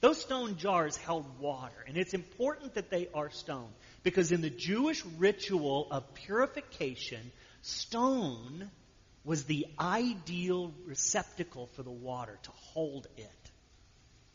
Those 0.00 0.20
stone 0.20 0.56
jars 0.56 0.96
held 0.96 1.38
water, 1.38 1.84
and 1.86 1.96
it's 1.98 2.14
important 2.14 2.74
that 2.74 2.90
they 2.90 3.08
are 3.12 3.30
stone 3.30 3.68
because 4.02 4.32
in 4.32 4.40
the 4.40 4.50
Jewish 4.50 5.04
ritual 5.18 5.88
of 5.90 6.14
purification, 6.14 7.30
stone 7.60 8.70
was 9.24 9.44
the 9.44 9.66
ideal 9.78 10.72
receptacle 10.86 11.66
for 11.74 11.82
the 11.82 11.90
water 11.90 12.38
to 12.42 12.50
hold 12.50 13.06
it 13.18 13.50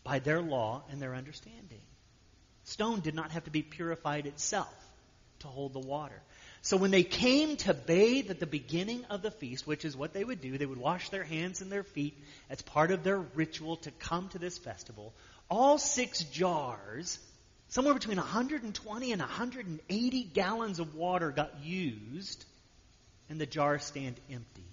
by 0.03 0.19
their 0.19 0.41
law 0.41 0.83
and 0.91 1.01
their 1.01 1.15
understanding. 1.15 1.81
Stone 2.65 2.99
did 2.99 3.15
not 3.15 3.31
have 3.31 3.45
to 3.45 3.51
be 3.51 3.63
purified 3.63 4.27
itself 4.27 4.73
to 5.39 5.47
hold 5.47 5.73
the 5.73 5.79
water. 5.79 6.21
So 6.61 6.77
when 6.77 6.89
they 6.89 7.03
came 7.03 7.57
to 7.57 7.75
bathe 7.75 8.31
at 8.31 8.39
the 8.39 8.47
beginning 8.47 9.05
of 9.11 9.21
the 9.21 9.29
feast, 9.29 9.67
which 9.67 9.85
is 9.85 9.95
what 9.95 10.13
they 10.13 10.23
would 10.23 10.41
do, 10.41 10.57
they 10.57 10.65
would 10.65 10.79
wash 10.79 11.09
their 11.09 11.23
hands 11.23 11.61
and 11.61 11.71
their 11.71 11.83
feet 11.83 12.17
as 12.49 12.61
part 12.61 12.89
of 12.91 13.03
their 13.03 13.19
ritual 13.19 13.77
to 13.77 13.91
come 13.91 14.29
to 14.29 14.39
this 14.39 14.57
festival. 14.57 15.13
All 15.49 15.77
six 15.77 16.23
jars, 16.23 17.19
somewhere 17.69 17.93
between 17.93 18.17
120 18.17 19.11
and 19.11 19.21
180 19.21 20.23
gallons 20.23 20.79
of 20.79 20.95
water 20.95 21.31
got 21.31 21.63
used, 21.63 22.45
and 23.29 23.39
the 23.39 23.45
jars 23.45 23.83
stand 23.83 24.19
empty. 24.31 24.65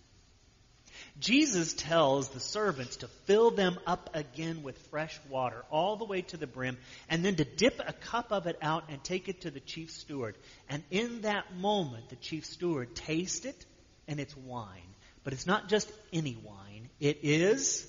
Jesus 1.19 1.75
tells 1.75 2.29
the 2.29 2.41
servants 2.41 2.97
to 2.99 3.09
fill 3.27 3.51
them 3.51 3.79
up 3.87 4.11
again 4.15 4.63
with 4.63 4.79
fresh 4.91 5.19
water 5.29 5.65
all 5.71 5.97
the 5.97 6.05
way 6.05 6.23
to 6.23 6.37
the 6.37 6.47
brim 6.47 6.79
and 7.09 7.25
then 7.25 7.37
to 7.37 7.45
dip 7.45 7.81
a 7.87 7.93
cup 7.93 8.33
of 8.33 8.47
it 8.47 8.57
out 8.63 8.85
and 8.89 9.03
take 9.03 9.29
it 9.29 9.43
to 9.43 9.51
the 9.51 9.61
chief 9.61 9.91
steward. 9.91 10.37
And 10.69 10.83
in 10.91 11.23
that 11.23 11.55
moment, 11.57 12.09
the 12.09 12.17
chief 12.17 12.47
steward 12.47 12.95
tastes 12.95 13.45
it 13.45 13.67
and 14.09 14.21
it's 14.21 14.37
wine. 14.37 14.81
But 15.25 15.33
it's 15.33 15.47
not 15.47 15.69
just 15.69 15.91
any 16.13 16.37
wine. 16.43 16.89
It 16.99 17.21
is 17.23 17.87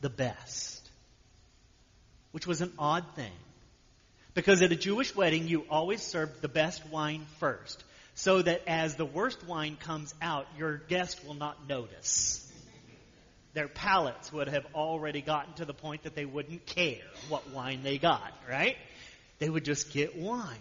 the 0.00 0.10
best. 0.10 0.77
Which 2.32 2.46
was 2.46 2.60
an 2.60 2.72
odd 2.78 3.04
thing. 3.16 3.32
Because 4.34 4.62
at 4.62 4.72
a 4.72 4.76
Jewish 4.76 5.14
wedding, 5.14 5.48
you 5.48 5.64
always 5.70 6.02
served 6.02 6.42
the 6.42 6.48
best 6.48 6.86
wine 6.88 7.26
first 7.40 7.82
so 8.18 8.42
that 8.42 8.62
as 8.66 8.96
the 8.96 9.04
worst 9.04 9.46
wine 9.46 9.76
comes 9.76 10.12
out, 10.20 10.46
your 10.58 10.76
guest 10.76 11.24
will 11.24 11.34
not 11.34 11.68
notice. 11.68 12.44
Their 13.54 13.68
palates 13.68 14.32
would 14.32 14.48
have 14.48 14.66
already 14.74 15.20
gotten 15.20 15.54
to 15.54 15.64
the 15.64 15.72
point 15.72 16.02
that 16.02 16.16
they 16.16 16.24
wouldn't 16.24 16.66
care 16.66 17.04
what 17.28 17.48
wine 17.50 17.84
they 17.84 17.96
got, 17.96 18.32
right? 18.50 18.76
They 19.38 19.48
would 19.48 19.64
just 19.64 19.92
get 19.92 20.16
wine. 20.16 20.58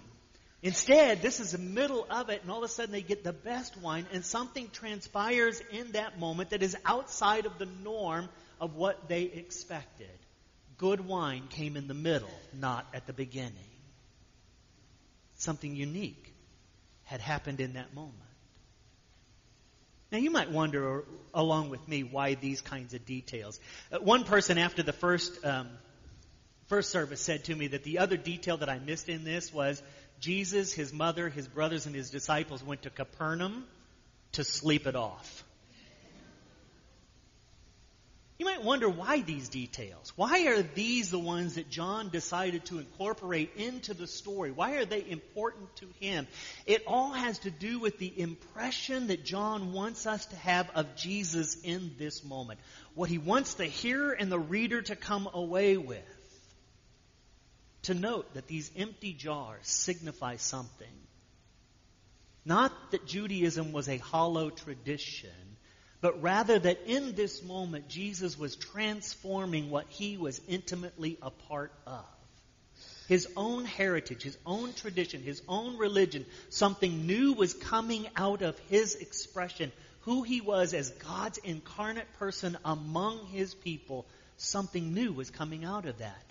Instead, 0.61 1.21
this 1.21 1.39
is 1.39 1.51
the 1.51 1.57
middle 1.57 2.05
of 2.09 2.29
it, 2.29 2.41
and 2.43 2.51
all 2.51 2.59
of 2.59 2.63
a 2.63 2.67
sudden 2.67 2.91
they 2.91 3.01
get 3.01 3.23
the 3.23 3.33
best 3.33 3.75
wine, 3.77 4.05
and 4.13 4.23
something 4.23 4.69
transpires 4.71 5.61
in 5.71 5.91
that 5.93 6.19
moment 6.19 6.51
that 6.51 6.61
is 6.61 6.75
outside 6.85 7.45
of 7.45 7.57
the 7.57 7.67
norm 7.83 8.29
of 8.59 8.75
what 8.75 9.07
they 9.07 9.23
expected. 9.23 10.09
Good 10.77 11.01
wine 11.01 11.47
came 11.49 11.75
in 11.75 11.87
the 11.87 11.93
middle, 11.93 12.29
not 12.53 12.85
at 12.93 13.07
the 13.07 13.13
beginning. 13.13 13.53
Something 15.35 15.75
unique 15.75 16.33
had 17.03 17.21
happened 17.21 17.59
in 17.59 17.73
that 17.73 17.95
moment. 17.95 18.15
Now, 20.11 20.19
you 20.19 20.31
might 20.31 20.51
wonder, 20.51 21.03
along 21.33 21.69
with 21.69 21.85
me, 21.87 22.03
why 22.03 22.35
these 22.35 22.61
kinds 22.61 22.93
of 22.93 23.05
details. 23.05 23.59
Uh, 23.91 23.99
one 23.99 24.23
person 24.23 24.57
after 24.57 24.81
the 24.81 24.93
first, 24.93 25.43
um, 25.45 25.67
first 26.67 26.91
service 26.91 27.19
said 27.21 27.45
to 27.45 27.55
me 27.55 27.67
that 27.67 27.83
the 27.83 27.99
other 27.99 28.15
detail 28.15 28.57
that 28.57 28.69
I 28.69 28.79
missed 28.79 29.09
in 29.09 29.23
this 29.23 29.51
was 29.51 29.81
Jesus, 30.19 30.71
his 30.71 30.93
mother, 30.93 31.27
his 31.27 31.47
brothers, 31.47 31.87
and 31.87 31.95
his 31.95 32.09
disciples 32.09 32.63
went 32.63 32.83
to 32.83 32.89
Capernaum 32.89 33.65
to 34.33 34.43
sleep 34.43 34.87
it 34.87 34.95
off. 34.95 35.43
You 38.37 38.45
might 38.45 38.63
wonder 38.63 38.87
why 38.87 39.21
these 39.21 39.49
details. 39.49 40.13
Why 40.15 40.45
are 40.45 40.61
these 40.61 41.09
the 41.09 41.17
ones 41.17 41.55
that 41.55 41.71
John 41.71 42.09
decided 42.09 42.65
to 42.65 42.77
incorporate 42.77 43.55
into 43.55 43.95
the 43.95 44.05
story? 44.05 44.51
Why 44.51 44.73
are 44.73 44.85
they 44.85 45.03
important 45.09 45.75
to 45.77 45.87
him? 45.99 46.27
It 46.67 46.83
all 46.85 47.13
has 47.13 47.39
to 47.39 47.51
do 47.51 47.79
with 47.79 47.97
the 47.97 48.19
impression 48.19 49.07
that 49.07 49.25
John 49.25 49.73
wants 49.73 50.05
us 50.05 50.23
to 50.27 50.35
have 50.35 50.69
of 50.75 50.95
Jesus 50.95 51.57
in 51.63 51.95
this 51.97 52.23
moment. 52.23 52.59
What 52.93 53.09
he 53.09 53.17
wants 53.17 53.55
the 53.55 53.65
hearer 53.65 54.11
and 54.11 54.31
the 54.31 54.39
reader 54.39 54.83
to 54.83 54.95
come 54.95 55.27
away 55.33 55.77
with. 55.77 56.03
To 57.83 57.95
note 57.95 58.35
that 58.35 58.47
these 58.47 58.69
empty 58.77 59.13
jars 59.13 59.67
signify 59.67 60.35
something. 60.35 60.93
Not 62.45 62.71
that 62.91 63.07
Judaism 63.07 63.71
was 63.71 63.89
a 63.89 63.97
hollow 63.97 64.51
tradition, 64.51 65.56
but 66.01 66.21
rather 66.21 66.59
that 66.59 66.81
in 66.85 67.15
this 67.15 67.43
moment 67.43 67.87
Jesus 67.87 68.37
was 68.37 68.55
transforming 68.55 69.69
what 69.69 69.87
he 69.89 70.17
was 70.17 70.41
intimately 70.47 71.17
a 71.21 71.31
part 71.31 71.71
of. 71.85 72.05
His 73.07 73.27
own 73.37 73.63
heritage, 73.63 74.23
his 74.23 74.37
own 74.45 74.73
tradition, 74.73 75.23
his 75.23 75.41
own 75.47 75.77
religion, 75.77 76.25
something 76.49 77.07
new 77.07 77.33
was 77.33 77.53
coming 77.53 78.05
out 78.17 78.41
of 78.41 78.59
his 78.69 78.95
expression. 78.95 79.71
Who 80.01 80.23
he 80.23 80.41
was 80.41 80.73
as 80.73 80.89
God's 80.89 81.37
incarnate 81.37 82.13
person 82.19 82.57
among 82.65 83.27
his 83.27 83.53
people, 83.53 84.05
something 84.35 84.93
new 84.93 85.13
was 85.13 85.29
coming 85.29 85.63
out 85.63 85.85
of 85.85 85.99
that. 85.99 86.23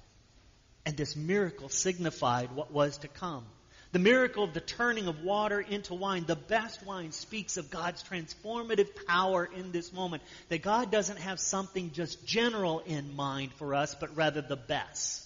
And 0.84 0.96
this 0.96 1.16
miracle 1.16 1.70
signified 1.70 2.52
what 2.52 2.70
was 2.70 2.98
to 2.98 3.08
come. 3.08 3.44
The 3.92 3.98
miracle 3.98 4.44
of 4.44 4.52
the 4.52 4.60
turning 4.60 5.06
of 5.06 5.22
water 5.22 5.60
into 5.60 5.94
wine, 5.94 6.24
the 6.26 6.36
best 6.36 6.84
wine, 6.84 7.12
speaks 7.12 7.56
of 7.56 7.70
God's 7.70 8.02
transformative 8.02 8.88
power 9.06 9.44
in 9.44 9.72
this 9.72 9.92
moment. 9.92 10.22
That 10.48 10.62
God 10.62 10.90
doesn't 10.90 11.18
have 11.18 11.38
something 11.38 11.92
just 11.92 12.26
general 12.26 12.80
in 12.80 13.14
mind 13.14 13.52
for 13.54 13.74
us, 13.74 13.94
but 13.94 14.16
rather 14.16 14.42
the 14.42 14.56
best 14.56 15.24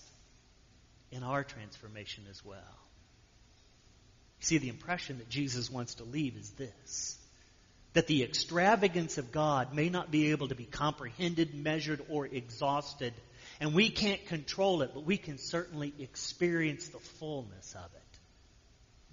in 1.11 1.23
our 1.23 1.43
transformation 1.43 2.25
as 2.31 2.45
well. 2.45 2.59
See, 4.40 4.59
the 4.59 4.69
impression 4.69 5.19
that 5.19 5.29
Jesus 5.29 5.71
wants 5.71 5.97
to 5.97 6.05
leave 6.05 6.37
is 6.37 6.50
this 6.50 7.17
that 7.93 8.07
the 8.07 8.23
extravagance 8.23 9.19
of 9.19 9.33
God 9.33 9.75
may 9.75 9.88
not 9.88 10.12
be 10.12 10.31
able 10.31 10.47
to 10.47 10.55
be 10.55 10.64
comprehended, 10.64 11.55
measured, 11.57 12.00
or 12.09 12.25
exhausted. 12.25 13.12
And 13.59 13.75
we 13.75 13.90
can't 13.90 14.25
control 14.26 14.83
it, 14.83 14.93
but 14.95 15.05
we 15.05 15.17
can 15.17 15.38
certainly 15.38 15.93
experience 15.99 16.87
the 16.87 17.00
fullness 17.00 17.75
of 17.75 17.90
it 17.93 18.00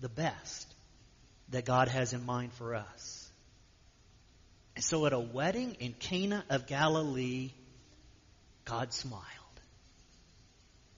the 0.01 0.09
best 0.09 0.73
that 1.49 1.65
God 1.65 1.87
has 1.87 2.13
in 2.13 2.25
mind 2.25 2.53
for 2.53 2.75
us. 2.75 3.29
And 4.75 4.83
so 4.83 5.05
at 5.05 5.13
a 5.13 5.19
wedding 5.19 5.77
in 5.79 5.93
Cana 5.93 6.43
of 6.49 6.67
Galilee, 6.67 7.51
God 8.65 8.93
smiled. 8.93 9.23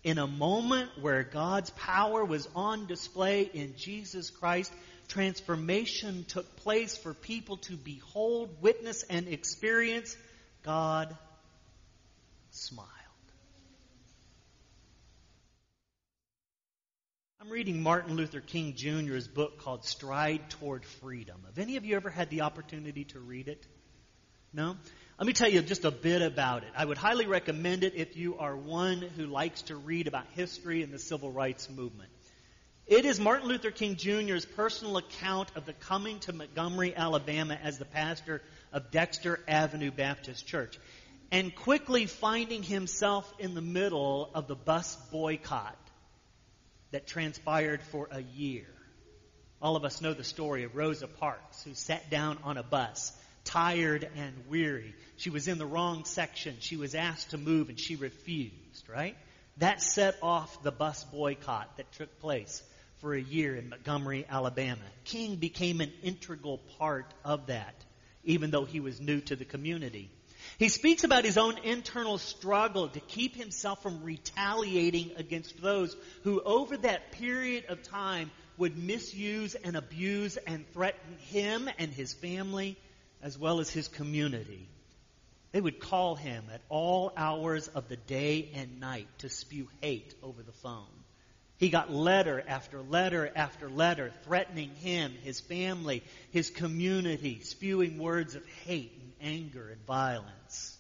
In 0.04 0.18
a 0.18 0.28
moment 0.28 0.90
where 1.02 1.24
God's 1.24 1.70
power 1.72 2.24
was 2.26 2.48
on 2.56 2.88
display 2.88 3.44
in 3.44 3.76
Jesus 3.78 4.30
Christ, 4.30 4.72
transformation 5.08 6.26
took 6.28 6.56
place 6.58 6.98
for 6.98 7.14
people 7.14 7.58
to 7.58 7.76
behold, 7.76 8.50
witness, 8.62 9.04
and 9.04 9.28
experience. 9.28 10.16
God 10.64 11.16
smiled. 12.52 12.99
I'm 17.42 17.50
reading 17.50 17.82
Martin 17.82 18.18
Luther 18.18 18.42
King 18.42 18.74
Jr.'s 18.76 19.30
book 19.30 19.60
called 19.60 19.86
Stride 19.86 20.50
Toward 20.50 20.84
Freedom. 20.84 21.38
Have 21.46 21.58
any 21.58 21.78
of 21.78 21.86
you 21.86 21.96
ever 21.96 22.10
had 22.10 22.30
the 22.30 22.42
opportunity 22.42 23.06
to 23.06 23.20
read 23.22 23.48
it? 23.48 23.66
No? 24.52 24.76
Let 25.18 25.26
me 25.26 25.32
tell 25.32 25.48
you 25.48 25.62
just 25.62 25.86
a 25.86 25.92
bit 25.92 26.22
about 26.22 26.64
it. 26.64 26.70
I 26.76 26.84
would 26.84 26.98
highly 26.98 27.28
recommend 27.28 27.86
it 27.86 27.96
if 27.96 28.18
you 28.18 28.38
are 28.40 28.58
one 28.58 29.02
who 29.02 29.26
likes 29.26 29.62
to 29.64 29.78
read 29.78 30.08
about 30.08 30.26
history 30.36 30.84
and 30.84 30.92
the 30.92 31.00
civil 31.00 31.32
rights 31.32 31.70
movement. 31.70 32.10
It 32.86 33.06
is 33.06 33.22
Martin 33.22 33.48
Luther 33.48 33.72
King 33.72 33.96
Jr.'s 33.96 34.46
personal 34.46 34.98
account 34.98 35.50
of 35.56 35.66
the 35.66 35.72
coming 35.72 36.20
to 36.20 36.34
Montgomery, 36.34 36.94
Alabama 36.94 37.58
as 37.64 37.80
the 37.80 37.86
pastor 37.86 38.42
of 38.74 38.92
Dexter 38.92 39.40
Avenue 39.48 39.92
Baptist 39.92 40.46
Church 40.46 40.78
and 41.32 41.56
quickly 41.56 42.06
finding 42.06 42.64
himself 42.64 43.34
in 43.40 43.54
the 43.54 43.62
middle 43.62 44.30
of 44.36 44.48
the 44.50 44.56
bus 44.56 44.98
boycott 45.10 45.78
that 46.92 47.08
transpired 47.08 47.82
for 47.82 48.08
a 48.12 48.22
year. 48.22 48.66
All 49.62 49.76
of 49.76 49.84
us 49.84 50.02
know 50.02 50.14
the 50.14 50.24
story 50.24 50.64
of 50.64 50.76
Rosa 50.76 51.08
Parks, 51.08 51.64
who 51.64 51.74
sat 51.74 52.10
down 52.10 52.38
on 52.44 52.58
a 52.58 52.64
bus, 52.64 53.12
tired 53.44 54.08
and 54.16 54.34
weary. 54.48 54.94
She 55.18 55.30
was 55.30 55.48
in 55.48 55.58
the 55.58 55.66
wrong 55.66 56.06
section. 56.06 56.58
She 56.60 56.78
was 56.78 56.96
asked 56.96 57.32
to 57.32 57.38
move 57.38 57.70
and 57.70 57.80
she 57.80 57.96
refused, 57.96 58.88
right? 58.88 59.18
That 59.58 59.82
set 59.82 60.16
off 60.22 60.64
the 60.64 60.72
bus 60.72 61.04
boycott 61.04 61.78
that 61.78 61.92
took 61.94 62.20
place 62.20 62.64
for 63.00 63.14
a 63.14 63.22
year 63.22 63.56
in 63.56 63.70
Montgomery, 63.70 64.26
Alabama. 64.30 64.82
King 65.06 65.36
became 65.36 65.82
an 65.82 65.92
integral 66.04 66.60
part 66.78 67.14
of 67.26 67.48
that, 67.48 67.76
even 68.24 68.52
though 68.52 68.66
he 68.66 68.80
was 68.80 69.02
new 69.02 69.20
to 69.22 69.36
the 69.36 69.46
community. 69.46 70.10
He 70.60 70.68
speaks 70.68 71.06
about 71.06 71.24
his 71.24 71.38
own 71.38 71.58
internal 71.60 72.18
struggle 72.18 72.90
to 72.90 73.00
keep 73.00 73.34
himself 73.34 73.82
from 73.82 74.04
retaliating 74.04 75.12
against 75.16 75.62
those 75.62 75.96
who, 76.24 76.42
over 76.42 76.76
that 76.76 77.14
period 77.14 77.64
of 77.70 77.82
time, 77.82 78.30
would 78.58 78.78
misuse 78.78 79.56
and 79.56 79.78
abuse 79.78 80.36
and 80.36 80.70
threaten 80.74 81.18
him 81.30 81.70
and 81.78 81.94
his 81.94 82.12
family, 82.12 82.76
as 83.22 83.38
well 83.38 83.62
as 83.62 83.70
his 83.70 83.88
community. 83.88 84.68
They 85.54 85.62
would 85.62 85.80
call 85.80 86.16
him 86.16 86.44
at 86.54 86.62
all 86.68 87.14
hours 87.16 87.70
of 87.70 87.88
the 87.88 87.96
day 87.96 88.52
and 88.54 88.82
night 88.82 89.08
to 89.20 89.30
spew 89.30 89.70
hate 89.80 90.14
over 90.22 90.44
the 90.44 90.52
phone. 90.52 90.99
He 91.60 91.70
got 91.70 91.92
letter 91.92 92.42
after 92.48 92.82
letter 92.82 93.30
after 93.36 93.70
letter 93.70 94.14
threatening 94.24 94.70
him, 94.76 95.14
his 95.24 95.42
family, 95.42 96.04
his 96.32 96.50
community, 96.50 97.42
spewing 97.42 98.00
words 98.00 98.36
of 98.36 98.48
hate 98.66 98.98
and 99.02 99.36
anger 99.36 99.70
and 99.70 99.86
violence. 99.86 100.78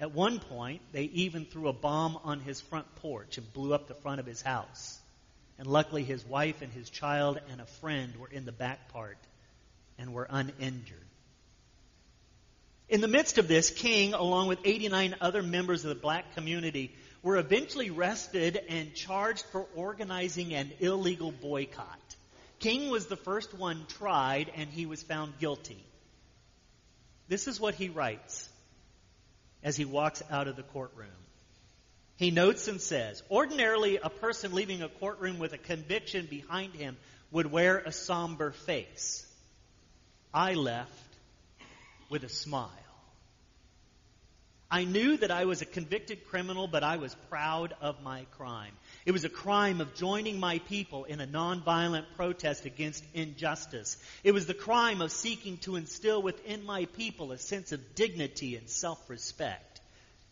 At 0.00 0.12
one 0.12 0.38
point, 0.38 0.80
they 0.92 1.02
even 1.02 1.44
threw 1.44 1.66
a 1.66 1.72
bomb 1.72 2.20
on 2.22 2.38
his 2.38 2.60
front 2.60 2.86
porch 2.96 3.36
and 3.36 3.52
blew 3.52 3.74
up 3.74 3.88
the 3.88 3.94
front 3.94 4.20
of 4.20 4.26
his 4.26 4.40
house. 4.40 4.96
And 5.58 5.66
luckily, 5.66 6.04
his 6.04 6.24
wife 6.24 6.62
and 6.62 6.72
his 6.72 6.88
child 6.88 7.40
and 7.50 7.60
a 7.60 7.66
friend 7.66 8.14
were 8.14 8.28
in 8.28 8.44
the 8.44 8.52
back 8.52 8.92
part 8.92 9.18
and 9.98 10.14
were 10.14 10.28
uninjured. 10.30 11.02
In 12.88 13.00
the 13.00 13.08
midst 13.08 13.38
of 13.38 13.48
this, 13.48 13.70
King, 13.70 14.14
along 14.14 14.46
with 14.46 14.60
89 14.64 15.16
other 15.20 15.42
members 15.42 15.84
of 15.84 15.88
the 15.88 16.00
black 16.00 16.36
community, 16.36 16.94
were 17.28 17.36
eventually 17.36 17.90
arrested 17.90 18.58
and 18.70 18.94
charged 18.94 19.44
for 19.52 19.66
organizing 19.74 20.54
an 20.54 20.72
illegal 20.80 21.30
boycott. 21.30 22.16
King 22.58 22.88
was 22.88 23.04
the 23.04 23.18
first 23.18 23.52
one 23.52 23.84
tried, 23.86 24.50
and 24.56 24.70
he 24.70 24.86
was 24.86 25.02
found 25.02 25.38
guilty. 25.38 25.84
This 27.28 27.46
is 27.46 27.60
what 27.60 27.74
he 27.74 27.90
writes 27.90 28.48
as 29.62 29.76
he 29.76 29.84
walks 29.84 30.22
out 30.30 30.48
of 30.48 30.56
the 30.56 30.62
courtroom. 30.62 31.20
He 32.16 32.30
notes 32.30 32.66
and 32.66 32.80
says, 32.80 33.22
Ordinarily, 33.30 33.98
a 33.98 34.08
person 34.08 34.54
leaving 34.54 34.80
a 34.80 34.88
courtroom 34.88 35.38
with 35.38 35.52
a 35.52 35.58
conviction 35.58 36.24
behind 36.30 36.72
him 36.72 36.96
would 37.30 37.52
wear 37.52 37.76
a 37.76 37.92
somber 37.92 38.52
face. 38.52 39.26
I 40.32 40.54
left 40.54 40.90
with 42.08 42.24
a 42.24 42.30
smile. 42.30 42.87
I 44.70 44.84
knew 44.84 45.16
that 45.16 45.30
I 45.30 45.46
was 45.46 45.62
a 45.62 45.66
convicted 45.66 46.26
criminal, 46.26 46.68
but 46.68 46.84
I 46.84 46.98
was 46.98 47.14
proud 47.30 47.74
of 47.80 48.02
my 48.02 48.26
crime. 48.36 48.72
It 49.06 49.12
was 49.12 49.24
a 49.24 49.30
crime 49.30 49.80
of 49.80 49.94
joining 49.94 50.38
my 50.38 50.58
people 50.58 51.04
in 51.04 51.22
a 51.22 51.26
nonviolent 51.26 52.04
protest 52.16 52.66
against 52.66 53.02
injustice. 53.14 53.96
It 54.24 54.32
was 54.32 54.46
the 54.46 54.52
crime 54.52 55.00
of 55.00 55.10
seeking 55.10 55.56
to 55.58 55.76
instill 55.76 56.20
within 56.20 56.66
my 56.66 56.84
people 56.84 57.32
a 57.32 57.38
sense 57.38 57.72
of 57.72 57.94
dignity 57.94 58.56
and 58.56 58.68
self-respect. 58.68 59.80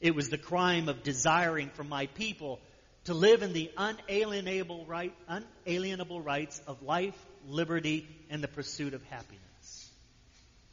It 0.03 0.15
was 0.15 0.29
the 0.29 0.37
crime 0.37 0.91
of 0.91 1.03
desiring 1.03 1.71
for 1.71 1.85
my 1.85 2.05
people 2.07 2.61
to 3.05 3.15
live 3.15 3.43
in 3.43 3.55
the 3.55 3.71
unalienable, 3.79 4.85
right, 4.85 5.15
unalienable 5.29 6.21
rights 6.21 6.61
of 6.67 6.83
life, 6.83 7.17
liberty, 7.49 8.07
and 8.29 8.43
the 8.43 8.49
pursuit 8.49 8.93
of 8.93 9.03
happiness. 9.05 9.91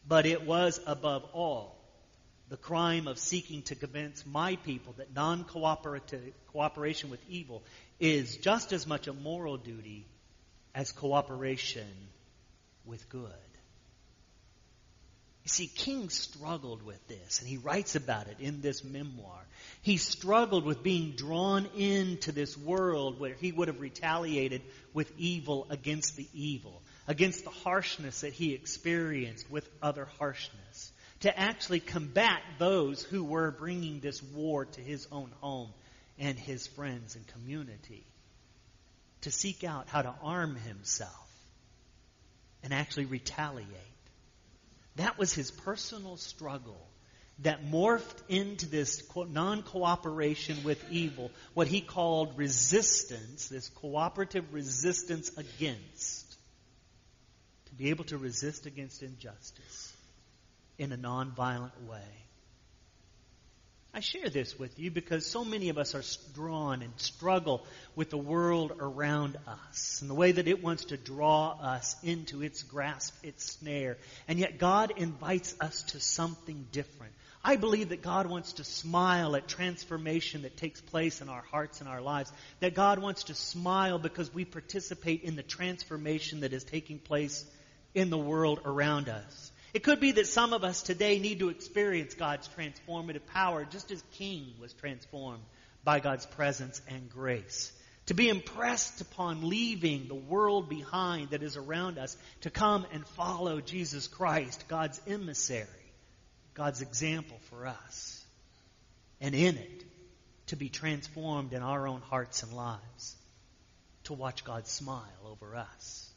But 0.05 0.25
it 0.25 0.45
was 0.45 0.81
above 0.85 1.23
all 1.31 1.77
the 2.49 2.57
crime 2.57 3.07
of 3.07 3.17
seeking 3.17 3.61
to 3.63 3.75
convince 3.75 4.25
my 4.25 4.57
people 4.57 4.93
that 4.97 5.13
non 5.15 5.43
cooperation 5.43 7.09
with 7.09 7.19
evil 7.29 7.63
is 7.99 8.37
just 8.37 8.73
as 8.73 8.85
much 8.85 9.07
a 9.07 9.13
moral 9.13 9.57
duty 9.57 10.05
as 10.75 10.91
cooperation 10.91 11.87
with 12.85 13.07
good. 13.09 13.31
You 15.43 15.49
see, 15.49 15.67
King 15.67 16.09
struggled 16.09 16.83
with 16.83 17.05
this, 17.09 17.41
and 17.41 17.49
he 17.49 17.57
writes 17.57 17.95
about 17.95 18.27
it 18.27 18.37
in 18.39 18.61
this 18.61 18.81
memoir. 18.81 19.45
He 19.81 19.97
struggled 19.97 20.63
with 20.63 20.83
being 20.83 21.11
drawn 21.17 21.67
into 21.75 22.31
this 22.31 22.57
world 22.57 23.19
where 23.19 23.33
he 23.33 23.51
would 23.51 23.67
have 23.67 23.81
retaliated 23.81 24.61
with 24.93 25.11
evil 25.17 25.67
against 25.69 26.15
the 26.15 26.27
evil, 26.33 26.81
against 27.09 27.43
the 27.43 27.49
harshness 27.49 28.21
that 28.21 28.31
he 28.31 28.53
experienced 28.53 29.51
with 29.51 29.67
other 29.81 30.05
harshness 30.17 30.92
to 31.23 31.39
actually 31.39 31.79
combat 31.79 32.41
those 32.59 33.01
who 33.01 33.23
were 33.23 33.49
bringing 33.49 34.01
this 34.01 34.21
war 34.21 34.65
to 34.65 34.81
his 34.81 35.07
own 35.09 35.31
home 35.39 35.69
and 36.19 36.37
his 36.37 36.67
friends 36.67 37.15
and 37.15 37.25
community. 37.27 38.03
To 39.21 39.31
seek 39.31 39.63
out 39.63 39.87
how 39.87 40.01
to 40.01 40.13
arm 40.21 40.57
himself 40.57 41.29
and 42.61 42.73
actually 42.73 43.05
retaliate. 43.05 43.69
That 44.97 45.17
was 45.17 45.31
his 45.31 45.49
personal 45.49 46.17
struggle 46.17 46.85
that 47.39 47.63
morphed 47.63 48.21
into 48.27 48.65
this 48.65 49.01
non 49.15 49.63
cooperation 49.63 50.65
with 50.65 50.83
evil, 50.91 51.31
what 51.53 51.67
he 51.67 51.79
called 51.79 52.37
resistance, 52.37 53.47
this 53.47 53.69
cooperative 53.69 54.53
resistance 54.53 55.31
against. 55.37 56.35
To 57.67 57.75
be 57.75 57.91
able 57.91 58.03
to 58.05 58.17
resist 58.17 58.65
against 58.65 59.03
injustice 59.03 59.92
in 60.77 60.91
a 60.91 60.97
nonviolent 60.97 61.87
way. 61.87 62.23
I 63.95 63.99
share 63.99 64.29
this 64.29 64.57
with 64.57 64.79
you 64.79 64.89
because 64.89 65.23
so 65.23 65.45
many 65.45 65.69
of 65.69 65.77
us 65.77 65.93
are 65.93 66.01
drawn 66.33 66.81
and 66.81 66.91
struggle 66.99 67.63
with 67.95 68.09
the 68.09 68.17
world 68.17 68.71
around 68.79 69.37
us 69.47 69.99
and 70.01 70.09
the 70.09 70.15
way 70.15 70.31
that 70.31 70.47
it 70.47 70.63
wants 70.63 70.85
to 70.85 70.97
draw 70.97 71.51
us 71.61 71.95
into 72.01 72.41
its 72.41 72.63
grasp, 72.63 73.13
its 73.23 73.51
snare. 73.51 73.97
And 74.27 74.39
yet 74.39 74.57
God 74.57 74.93
invites 74.97 75.55
us 75.61 75.83
to 75.89 75.99
something 75.99 76.65
different. 76.71 77.13
I 77.43 77.55
believe 77.57 77.89
that 77.89 78.01
God 78.01 78.25
wants 78.25 78.53
to 78.53 78.63
smile 78.63 79.35
at 79.35 79.47
transformation 79.47 80.41
that 80.41 80.57
takes 80.57 80.81
place 80.81 81.21
in 81.21 81.29
our 81.29 81.43
hearts 81.51 81.79
and 81.79 81.87
our 81.87 82.01
lives. 82.01 82.31
That 82.61 82.73
God 82.73 82.97
wants 82.97 83.25
to 83.25 83.35
smile 83.35 83.99
because 83.99 84.33
we 84.33 84.43
participate 84.43 85.21
in 85.21 85.35
the 85.35 85.43
transformation 85.43 86.39
that 86.39 86.53
is 86.53 86.63
taking 86.63 86.97
place 86.97 87.45
in 87.93 88.09
the 88.09 88.17
world 88.17 88.61
around 88.65 89.07
us. 89.07 89.51
It 89.73 89.83
could 89.83 89.99
be 89.99 90.11
that 90.13 90.27
some 90.27 90.53
of 90.53 90.63
us 90.63 90.83
today 90.83 91.17
need 91.19 91.39
to 91.39 91.49
experience 91.49 92.13
God's 92.13 92.47
transformative 92.49 93.25
power 93.33 93.65
just 93.65 93.89
as 93.89 94.03
King 94.13 94.53
was 94.59 94.73
transformed 94.73 95.43
by 95.83 95.99
God's 95.99 96.25
presence 96.27 96.79
and 96.87 97.09
grace. 97.09 97.71
To 98.07 98.13
be 98.13 98.29
impressed 98.29 99.01
upon 99.01 99.49
leaving 99.49 100.07
the 100.07 100.15
world 100.15 100.69
behind 100.69 101.31
that 101.31 101.41
is 101.41 101.57
around 101.57 101.97
us 101.97 102.15
to 102.41 102.49
come 102.49 102.85
and 102.91 103.07
follow 103.07 103.61
Jesus 103.61 104.07
Christ, 104.07 104.65
God's 104.67 105.01
emissary, 105.07 105.67
God's 106.53 106.81
example 106.81 107.37
for 107.49 107.65
us. 107.65 108.23
And 109.21 109.33
in 109.33 109.55
it, 109.55 109.85
to 110.47 110.55
be 110.55 110.69
transformed 110.69 111.53
in 111.53 111.63
our 111.63 111.87
own 111.87 112.01
hearts 112.01 112.43
and 112.43 112.53
lives. 112.53 113.15
To 114.05 114.13
watch 114.13 114.43
God 114.43 114.67
smile 114.67 115.01
over 115.31 115.55
us. 115.55 116.12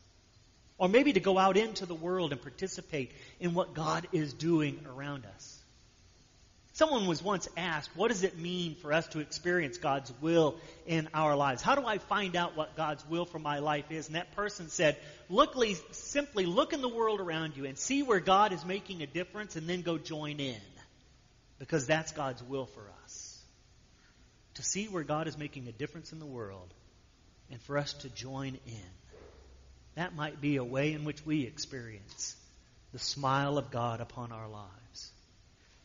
Or 0.78 0.88
maybe 0.88 1.12
to 1.14 1.20
go 1.20 1.38
out 1.38 1.56
into 1.56 1.86
the 1.86 1.94
world 1.94 2.32
and 2.32 2.42
participate 2.42 3.12
in 3.40 3.54
what 3.54 3.74
God 3.74 4.06
is 4.12 4.32
doing 4.32 4.84
around 4.86 5.24
us. 5.34 5.52
Someone 6.74 7.06
was 7.06 7.22
once 7.22 7.48
asked, 7.56 7.88
what 7.96 8.08
does 8.08 8.22
it 8.22 8.38
mean 8.38 8.74
for 8.74 8.92
us 8.92 9.06
to 9.08 9.20
experience 9.20 9.78
God's 9.78 10.12
will 10.20 10.56
in 10.86 11.08
our 11.14 11.34
lives? 11.34 11.62
How 11.62 11.74
do 11.74 11.86
I 11.86 11.96
find 11.96 12.36
out 12.36 12.54
what 12.54 12.76
God's 12.76 13.02
will 13.08 13.24
for 13.24 13.38
my 13.38 13.60
life 13.60 13.90
is? 13.90 14.08
And 14.08 14.16
that 14.16 14.36
person 14.36 14.68
said, 14.68 14.98
look, 15.30 15.56
simply 15.92 16.44
look 16.44 16.74
in 16.74 16.82
the 16.82 16.88
world 16.90 17.20
around 17.20 17.56
you 17.56 17.64
and 17.64 17.78
see 17.78 18.02
where 18.02 18.20
God 18.20 18.52
is 18.52 18.62
making 18.66 19.00
a 19.00 19.06
difference 19.06 19.56
and 19.56 19.66
then 19.66 19.80
go 19.80 19.96
join 19.96 20.38
in. 20.38 20.60
Because 21.58 21.86
that's 21.86 22.12
God's 22.12 22.42
will 22.42 22.66
for 22.66 22.86
us. 23.02 23.42
To 24.56 24.62
see 24.62 24.84
where 24.88 25.04
God 25.04 25.28
is 25.28 25.38
making 25.38 25.68
a 25.68 25.72
difference 25.72 26.12
in 26.12 26.18
the 26.18 26.26
world 26.26 26.74
and 27.50 27.58
for 27.62 27.78
us 27.78 27.94
to 27.94 28.10
join 28.10 28.58
in. 28.66 28.90
That 29.96 30.14
might 30.14 30.40
be 30.40 30.56
a 30.56 30.64
way 30.64 30.92
in 30.92 31.04
which 31.04 31.24
we 31.26 31.44
experience 31.44 32.36
the 32.92 32.98
smile 32.98 33.58
of 33.58 33.70
God 33.70 34.00
upon 34.00 34.30
our 34.30 34.48
lives. 34.48 35.12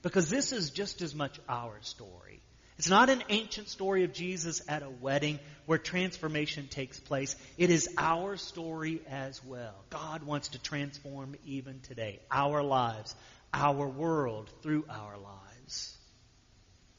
Because 0.01 0.29
this 0.29 0.51
is 0.51 0.69
just 0.69 1.01
as 1.01 1.15
much 1.15 1.39
our 1.49 1.77
story. 1.81 2.41
It's 2.77 2.89
not 2.89 3.09
an 3.09 3.23
ancient 3.29 3.69
story 3.69 4.03
of 4.03 4.13
Jesus 4.13 4.61
at 4.67 4.81
a 4.81 4.89
wedding 4.89 5.39
where 5.65 5.77
transformation 5.77 6.67
takes 6.67 6.99
place. 6.99 7.35
It 7.57 7.69
is 7.69 7.87
our 7.97 8.37
story 8.37 9.01
as 9.09 9.43
well. 9.43 9.75
God 9.89 10.23
wants 10.23 10.49
to 10.49 10.61
transform 10.61 11.35
even 11.45 11.79
today 11.81 12.19
our 12.31 12.63
lives, 12.63 13.13
our 13.53 13.87
world 13.87 14.49
through 14.63 14.85
our 14.89 15.17
lives. 15.17 15.95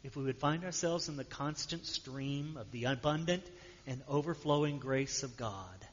If 0.05 0.17
we 0.17 0.25
would 0.25 0.39
find 0.39 0.65
ourselves 0.65 1.09
in 1.09 1.17
the 1.17 1.25
constant 1.25 1.87
stream 1.87 2.57
of 2.57 2.71
the 2.71 2.85
abundant 2.85 3.45
and 3.87 4.03
overflowing 4.09 4.79
grace 4.79 5.23
of 5.25 5.37
God, 5.37 5.87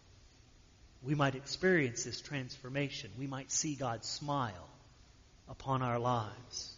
we 1.03 1.15
might 1.15 1.35
experience 1.35 2.03
this 2.03 2.21
transformation. 2.21 3.11
We 3.17 3.27
might 3.27 3.51
see 3.51 3.75
God 3.75 4.03
smile 4.03 4.67
upon 5.47 5.81
our 5.81 5.99
lives. 5.99 6.75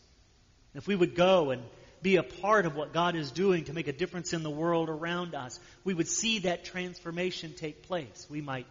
If 0.75 0.87
we 0.87 0.95
would 0.95 1.15
go 1.15 1.51
and 1.51 1.61
be 2.01 2.15
a 2.15 2.23
part 2.23 2.65
of 2.65 2.75
what 2.75 2.93
God 2.93 3.15
is 3.15 3.31
doing 3.31 3.65
to 3.65 3.73
make 3.73 3.87
a 3.87 3.93
difference 3.93 4.33
in 4.33 4.43
the 4.43 4.49
world 4.49 4.89
around 4.89 5.35
us, 5.35 5.59
we 5.83 5.93
would 5.93 6.07
see 6.07 6.39
that 6.39 6.65
transformation 6.65 7.53
take 7.55 7.83
place. 7.83 8.25
We 8.29 8.41
might 8.41 8.67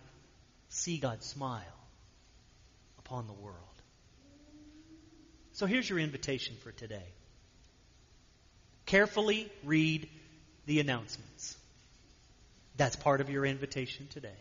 see 0.68 0.98
God 0.98 1.22
smile 1.22 1.62
upon 2.98 3.26
the 3.26 3.32
world. 3.32 3.56
So 5.52 5.66
here's 5.66 5.88
your 5.88 5.98
invitation 5.98 6.56
for 6.62 6.72
today. 6.72 7.06
Carefully 8.86 9.50
read 9.64 10.08
the 10.66 10.80
announcements. 10.80 11.56
That's 12.76 12.96
part 12.96 13.20
of 13.20 13.30
your 13.30 13.44
invitation 13.44 14.08
today. 14.08 14.38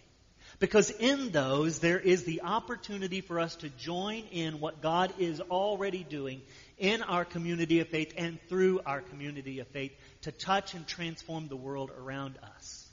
Because 0.59 0.89
in 0.89 1.31
those, 1.31 1.79
there 1.79 1.99
is 1.99 2.25
the 2.25 2.41
opportunity 2.41 3.21
for 3.21 3.39
us 3.39 3.55
to 3.57 3.69
join 3.69 4.25
in 4.31 4.59
what 4.59 4.81
God 4.81 5.13
is 5.17 5.39
already 5.39 6.03
doing 6.03 6.41
in 6.77 7.01
our 7.01 7.23
community 7.23 7.79
of 7.79 7.87
faith 7.87 8.13
and 8.17 8.37
through 8.49 8.81
our 8.85 8.99
community 8.99 9.59
of 9.59 9.67
faith 9.69 9.93
to 10.23 10.33
touch 10.33 10.73
and 10.73 10.85
transform 10.85 11.47
the 11.47 11.55
world 11.55 11.91
around 11.97 12.37
us. 12.57 12.85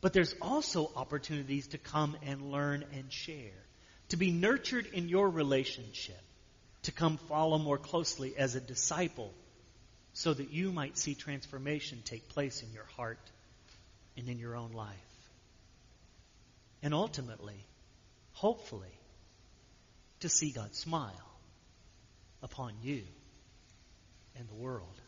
But 0.00 0.14
there's 0.14 0.34
also 0.40 0.90
opportunities 0.96 1.68
to 1.68 1.78
come 1.78 2.16
and 2.24 2.50
learn 2.50 2.84
and 2.94 3.12
share, 3.12 3.52
to 4.08 4.16
be 4.16 4.30
nurtured 4.30 4.86
in 4.86 5.10
your 5.10 5.28
relationship, 5.28 6.20
to 6.84 6.92
come 6.92 7.18
follow 7.28 7.58
more 7.58 7.78
closely 7.78 8.36
as 8.38 8.54
a 8.54 8.60
disciple 8.60 9.32
so 10.14 10.32
that 10.32 10.50
you 10.50 10.72
might 10.72 10.96
see 10.96 11.14
transformation 11.14 12.00
take 12.04 12.28
place 12.28 12.62
in 12.62 12.72
your 12.72 12.86
heart 12.96 13.18
and 14.16 14.28
in 14.28 14.38
your 14.38 14.56
own 14.56 14.72
life. 14.72 14.96
And 16.84 16.92
ultimately, 16.92 17.66
hopefully, 18.34 18.92
to 20.20 20.28
see 20.28 20.52
God 20.52 20.74
smile 20.74 21.30
upon 22.42 22.74
you 22.82 23.02
and 24.38 24.46
the 24.46 24.54
world. 24.54 25.00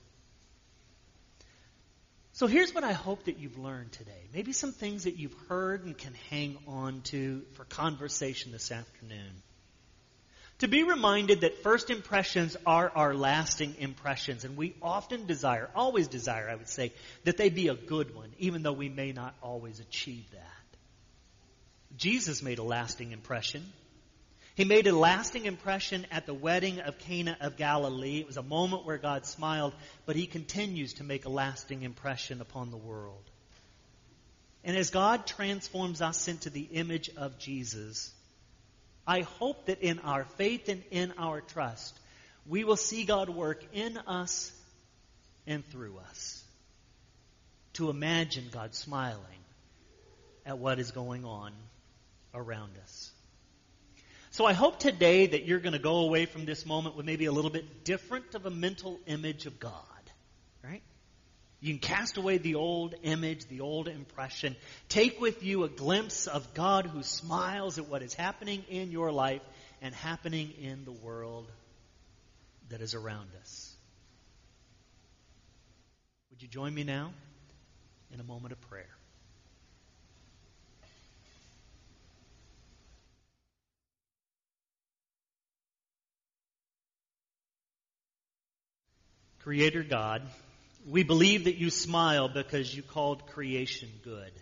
So 2.32 2.46
here's 2.46 2.74
what 2.74 2.82
I 2.82 2.92
hope 2.92 3.24
that 3.24 3.38
you've 3.38 3.58
learned 3.58 3.92
today. 3.92 4.28
Maybe 4.32 4.52
some 4.52 4.72
things 4.72 5.04
that 5.04 5.18
you've 5.18 5.36
heard 5.48 5.84
and 5.84 5.96
can 5.96 6.14
hang 6.30 6.56
on 6.66 7.02
to 7.04 7.42
for 7.52 7.64
conversation 7.64 8.52
this 8.52 8.72
afternoon. 8.72 9.42
To 10.60 10.68
be 10.68 10.82
reminded 10.82 11.42
that 11.42 11.62
first 11.62 11.90
impressions 11.90 12.56
are 12.64 12.90
our 12.94 13.14
lasting 13.14 13.74
impressions, 13.78 14.44
and 14.44 14.56
we 14.56 14.74
often 14.80 15.26
desire, 15.26 15.68
always 15.74 16.08
desire, 16.08 16.48
I 16.48 16.54
would 16.54 16.70
say, 16.70 16.94
that 17.24 17.36
they 17.36 17.50
be 17.50 17.68
a 17.68 17.74
good 17.74 18.14
one, 18.14 18.30
even 18.38 18.62
though 18.62 18.72
we 18.72 18.88
may 18.88 19.12
not 19.12 19.34
always 19.42 19.80
achieve 19.80 20.24
that. 20.32 20.65
Jesus 21.96 22.42
made 22.42 22.59
a 22.59 22.62
lasting 22.62 23.12
impression. 23.12 23.64
He 24.54 24.64
made 24.64 24.87
a 24.87 24.96
lasting 24.96 25.44
impression 25.44 26.06
at 26.11 26.26
the 26.26 26.35
wedding 26.35 26.80
of 26.80 26.98
Cana 26.98 27.37
of 27.40 27.56
Galilee. 27.56 28.20
It 28.20 28.26
was 28.26 28.37
a 28.37 28.42
moment 28.42 28.87
where 28.87 28.98
God 28.98 29.26
smiled, 29.26 29.74
but 30.06 30.16
he 30.16 30.26
continues 30.26 30.94
to 30.94 31.04
make 31.04 31.26
a 31.26 31.30
lasting 31.30 31.82
impression 31.82 32.40
upon 32.40 32.70
the 32.70 32.76
world. 32.76 33.22
And 34.64 34.76
as 34.76 34.90
God 34.90 35.26
transforms 35.26 36.02
us 36.02 36.26
into 36.26 36.50
the 36.50 36.62
image 36.62 37.11
of 37.16 37.38
Jesus, 37.38 38.12
I 39.06 39.20
hope 39.20 39.66
that 39.66 39.80
in 39.80 39.98
our 40.00 40.24
faith 40.24 40.68
and 40.68 40.82
in 40.90 41.12
our 41.18 41.40
trust, 41.40 41.96
we 42.46 42.64
will 42.64 42.76
see 42.76 43.04
God 43.04 43.28
work 43.28 43.62
in 43.72 43.96
us 43.96 44.52
and 45.46 45.64
through 45.66 45.98
us 46.09 46.42
to 47.74 47.90
imagine 47.90 48.46
God 48.50 48.74
smiling 48.74 49.20
at 50.44 50.59
what 50.59 50.78
is 50.78 50.90
going 50.90 51.24
on 51.24 51.52
around 52.37 52.72
us. 52.83 53.11
So 54.31 54.44
I 54.44 54.53
hope 54.53 54.79
today 54.79 55.29
that 55.29 55.46
you're 55.46 55.61
going 55.61 55.72
to 55.72 55.79
go 55.79 56.01
away 56.01 56.27
from 56.27 56.44
this 56.44 56.66
moment 56.66 56.94
with 56.94 57.07
maybe 57.07 57.25
a 57.25 57.33
little 57.33 57.51
bit 57.51 57.85
different 57.85 58.35
of 58.35 58.44
a 58.44 58.51
mental 58.51 59.01
image 59.07 59.46
of 59.46 59.59
God, 59.59 59.72
right? 60.62 60.83
You 61.61 61.72
can 61.72 61.81
cast 61.81 62.18
away 62.18 62.37
the 62.37 62.57
old 62.57 62.94
image, 63.03 63.46
the 63.49 63.62
old 63.62 63.88
impression. 63.88 64.55
Take 64.90 65.20
with 65.22 65.42
you 65.42 65.64
a 65.64 65.70
glimpse 65.70 66.27
of 66.27 66.53
God 66.53 66.85
who 66.85 67.03
smiles 67.03 67.79
at 67.79 67.88
what 67.88 68.03
is 68.03 68.12
happening 68.12 68.62
in 68.68 68.90
your 68.90 69.11
life 69.11 69.40
and 69.81 69.94
happening 69.94 70.53
in 70.61 70.85
the 70.85 70.92
world 70.92 71.51
that 72.68 72.83
is 72.83 72.94
around 72.94 73.31
us. 73.40 73.75
Would 76.31 76.42
you 76.42 76.49
join 76.49 76.75
me 76.75 76.85
now 76.85 77.14
in 78.12 78.20
a 78.20 78.25
moment 78.25 78.53
of 78.53 78.61
prayer? 78.61 78.95
Creator 89.46 89.85
God, 89.85 90.22
we 90.88 91.04
believe 91.04 91.44
that 91.44 91.54
you 91.54 91.70
smile 91.70 92.28
because 92.28 92.74
you 92.74 92.82
called 92.82 93.28
creation 93.28 93.88
good. 94.02 94.32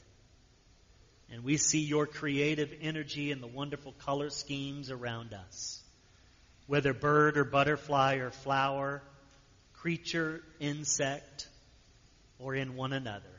And 1.31 1.45
we 1.45 1.59
see 1.59 1.81
your 1.81 2.07
creative 2.07 2.73
energy 2.81 3.31
in 3.31 3.43
the 3.43 3.47
wonderful 3.47 3.93
color 4.07 4.31
schemes 4.31 4.90
around 4.90 5.35
us. 5.35 5.83
Whether 6.69 6.95
bird 6.95 7.37
or 7.37 7.45
butterfly 7.45 8.14
or 8.14 8.31
flower, 8.31 9.03
creature, 9.75 10.43
insect, 10.59 11.49
or 12.38 12.55
in 12.55 12.75
one 12.75 12.95
another. 12.95 13.37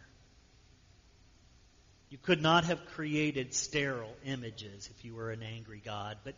You 2.11 2.19
could 2.19 2.43
not 2.43 2.65
have 2.65 2.85
created 2.93 3.55
sterile 3.55 4.15
images 4.23 4.87
if 4.95 5.03
you 5.03 5.15
were 5.15 5.31
an 5.31 5.41
angry 5.41 5.81
God, 5.83 6.17
but 6.23 6.35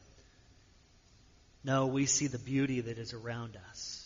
no, 1.66 1.88
we 1.88 2.06
see 2.06 2.28
the 2.28 2.40
beauty 2.40 2.80
that 2.80 2.98
is 2.98 3.12
around 3.12 3.58
us 3.70 3.97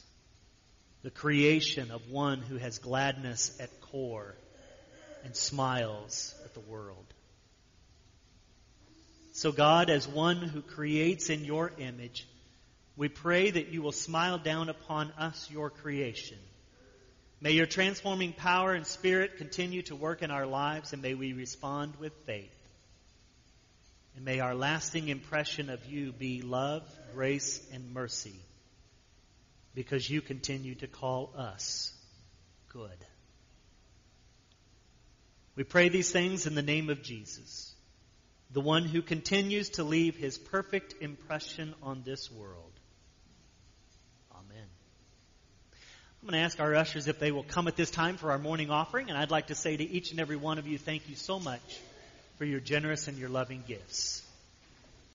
the 1.03 1.11
creation 1.11 1.91
of 1.91 2.09
one 2.09 2.41
who 2.41 2.57
has 2.57 2.77
gladness 2.77 3.57
at 3.59 3.81
core 3.81 4.35
and 5.23 5.35
smiles 5.35 6.35
at 6.45 6.53
the 6.53 6.59
world. 6.59 7.05
So, 9.33 9.51
God, 9.51 9.89
as 9.89 10.07
one 10.07 10.37
who 10.37 10.61
creates 10.61 11.29
in 11.29 11.45
your 11.45 11.71
image, 11.77 12.27
we 12.95 13.07
pray 13.07 13.49
that 13.49 13.69
you 13.69 13.81
will 13.81 13.93
smile 13.93 14.37
down 14.37 14.69
upon 14.69 15.11
us, 15.17 15.49
your 15.49 15.69
creation. 15.69 16.37
May 17.39 17.53
your 17.53 17.65
transforming 17.65 18.33
power 18.33 18.73
and 18.73 18.85
spirit 18.85 19.37
continue 19.37 19.81
to 19.83 19.95
work 19.95 20.21
in 20.21 20.29
our 20.29 20.45
lives, 20.45 20.93
and 20.93 21.01
may 21.01 21.15
we 21.15 21.33
respond 21.33 21.95
with 21.99 22.13
faith. 22.25 22.51
And 24.15 24.25
may 24.25 24.41
our 24.41 24.53
lasting 24.53 25.07
impression 25.07 25.69
of 25.69 25.83
you 25.85 26.11
be 26.11 26.41
love, 26.41 26.83
grace, 27.13 27.65
and 27.73 27.93
mercy 27.93 28.35
because 29.73 30.09
you 30.09 30.21
continue 30.21 30.75
to 30.75 30.87
call 30.87 31.33
us 31.37 31.93
good. 32.69 32.97
We 35.55 35.63
pray 35.63 35.89
these 35.89 36.11
things 36.11 36.47
in 36.47 36.55
the 36.55 36.61
name 36.61 36.89
of 36.89 37.03
Jesus, 37.03 37.73
the 38.51 38.61
one 38.61 38.83
who 38.83 39.01
continues 39.01 39.69
to 39.71 39.83
leave 39.83 40.15
his 40.15 40.37
perfect 40.37 40.95
impression 41.01 41.73
on 41.83 42.03
this 42.05 42.31
world. 42.31 42.71
Amen. 44.33 44.65
I'm 46.21 46.29
going 46.29 46.39
to 46.39 46.45
ask 46.45 46.59
our 46.59 46.75
ushers 46.75 47.07
if 47.07 47.19
they 47.19 47.31
will 47.31 47.43
come 47.43 47.67
at 47.67 47.75
this 47.75 47.91
time 47.91 48.17
for 48.17 48.31
our 48.31 48.37
morning 48.37 48.69
offering, 48.69 49.09
and 49.09 49.17
I'd 49.17 49.31
like 49.31 49.47
to 49.47 49.55
say 49.55 49.75
to 49.75 49.83
each 49.83 50.11
and 50.11 50.19
every 50.19 50.37
one 50.37 50.57
of 50.57 50.67
you, 50.67 50.77
thank 50.77 51.09
you 51.09 51.15
so 51.15 51.39
much 51.39 51.79
for 52.37 52.45
your 52.45 52.59
generous 52.59 53.07
and 53.07 53.17
your 53.17 53.29
loving 53.29 53.63
gifts. 53.67 54.23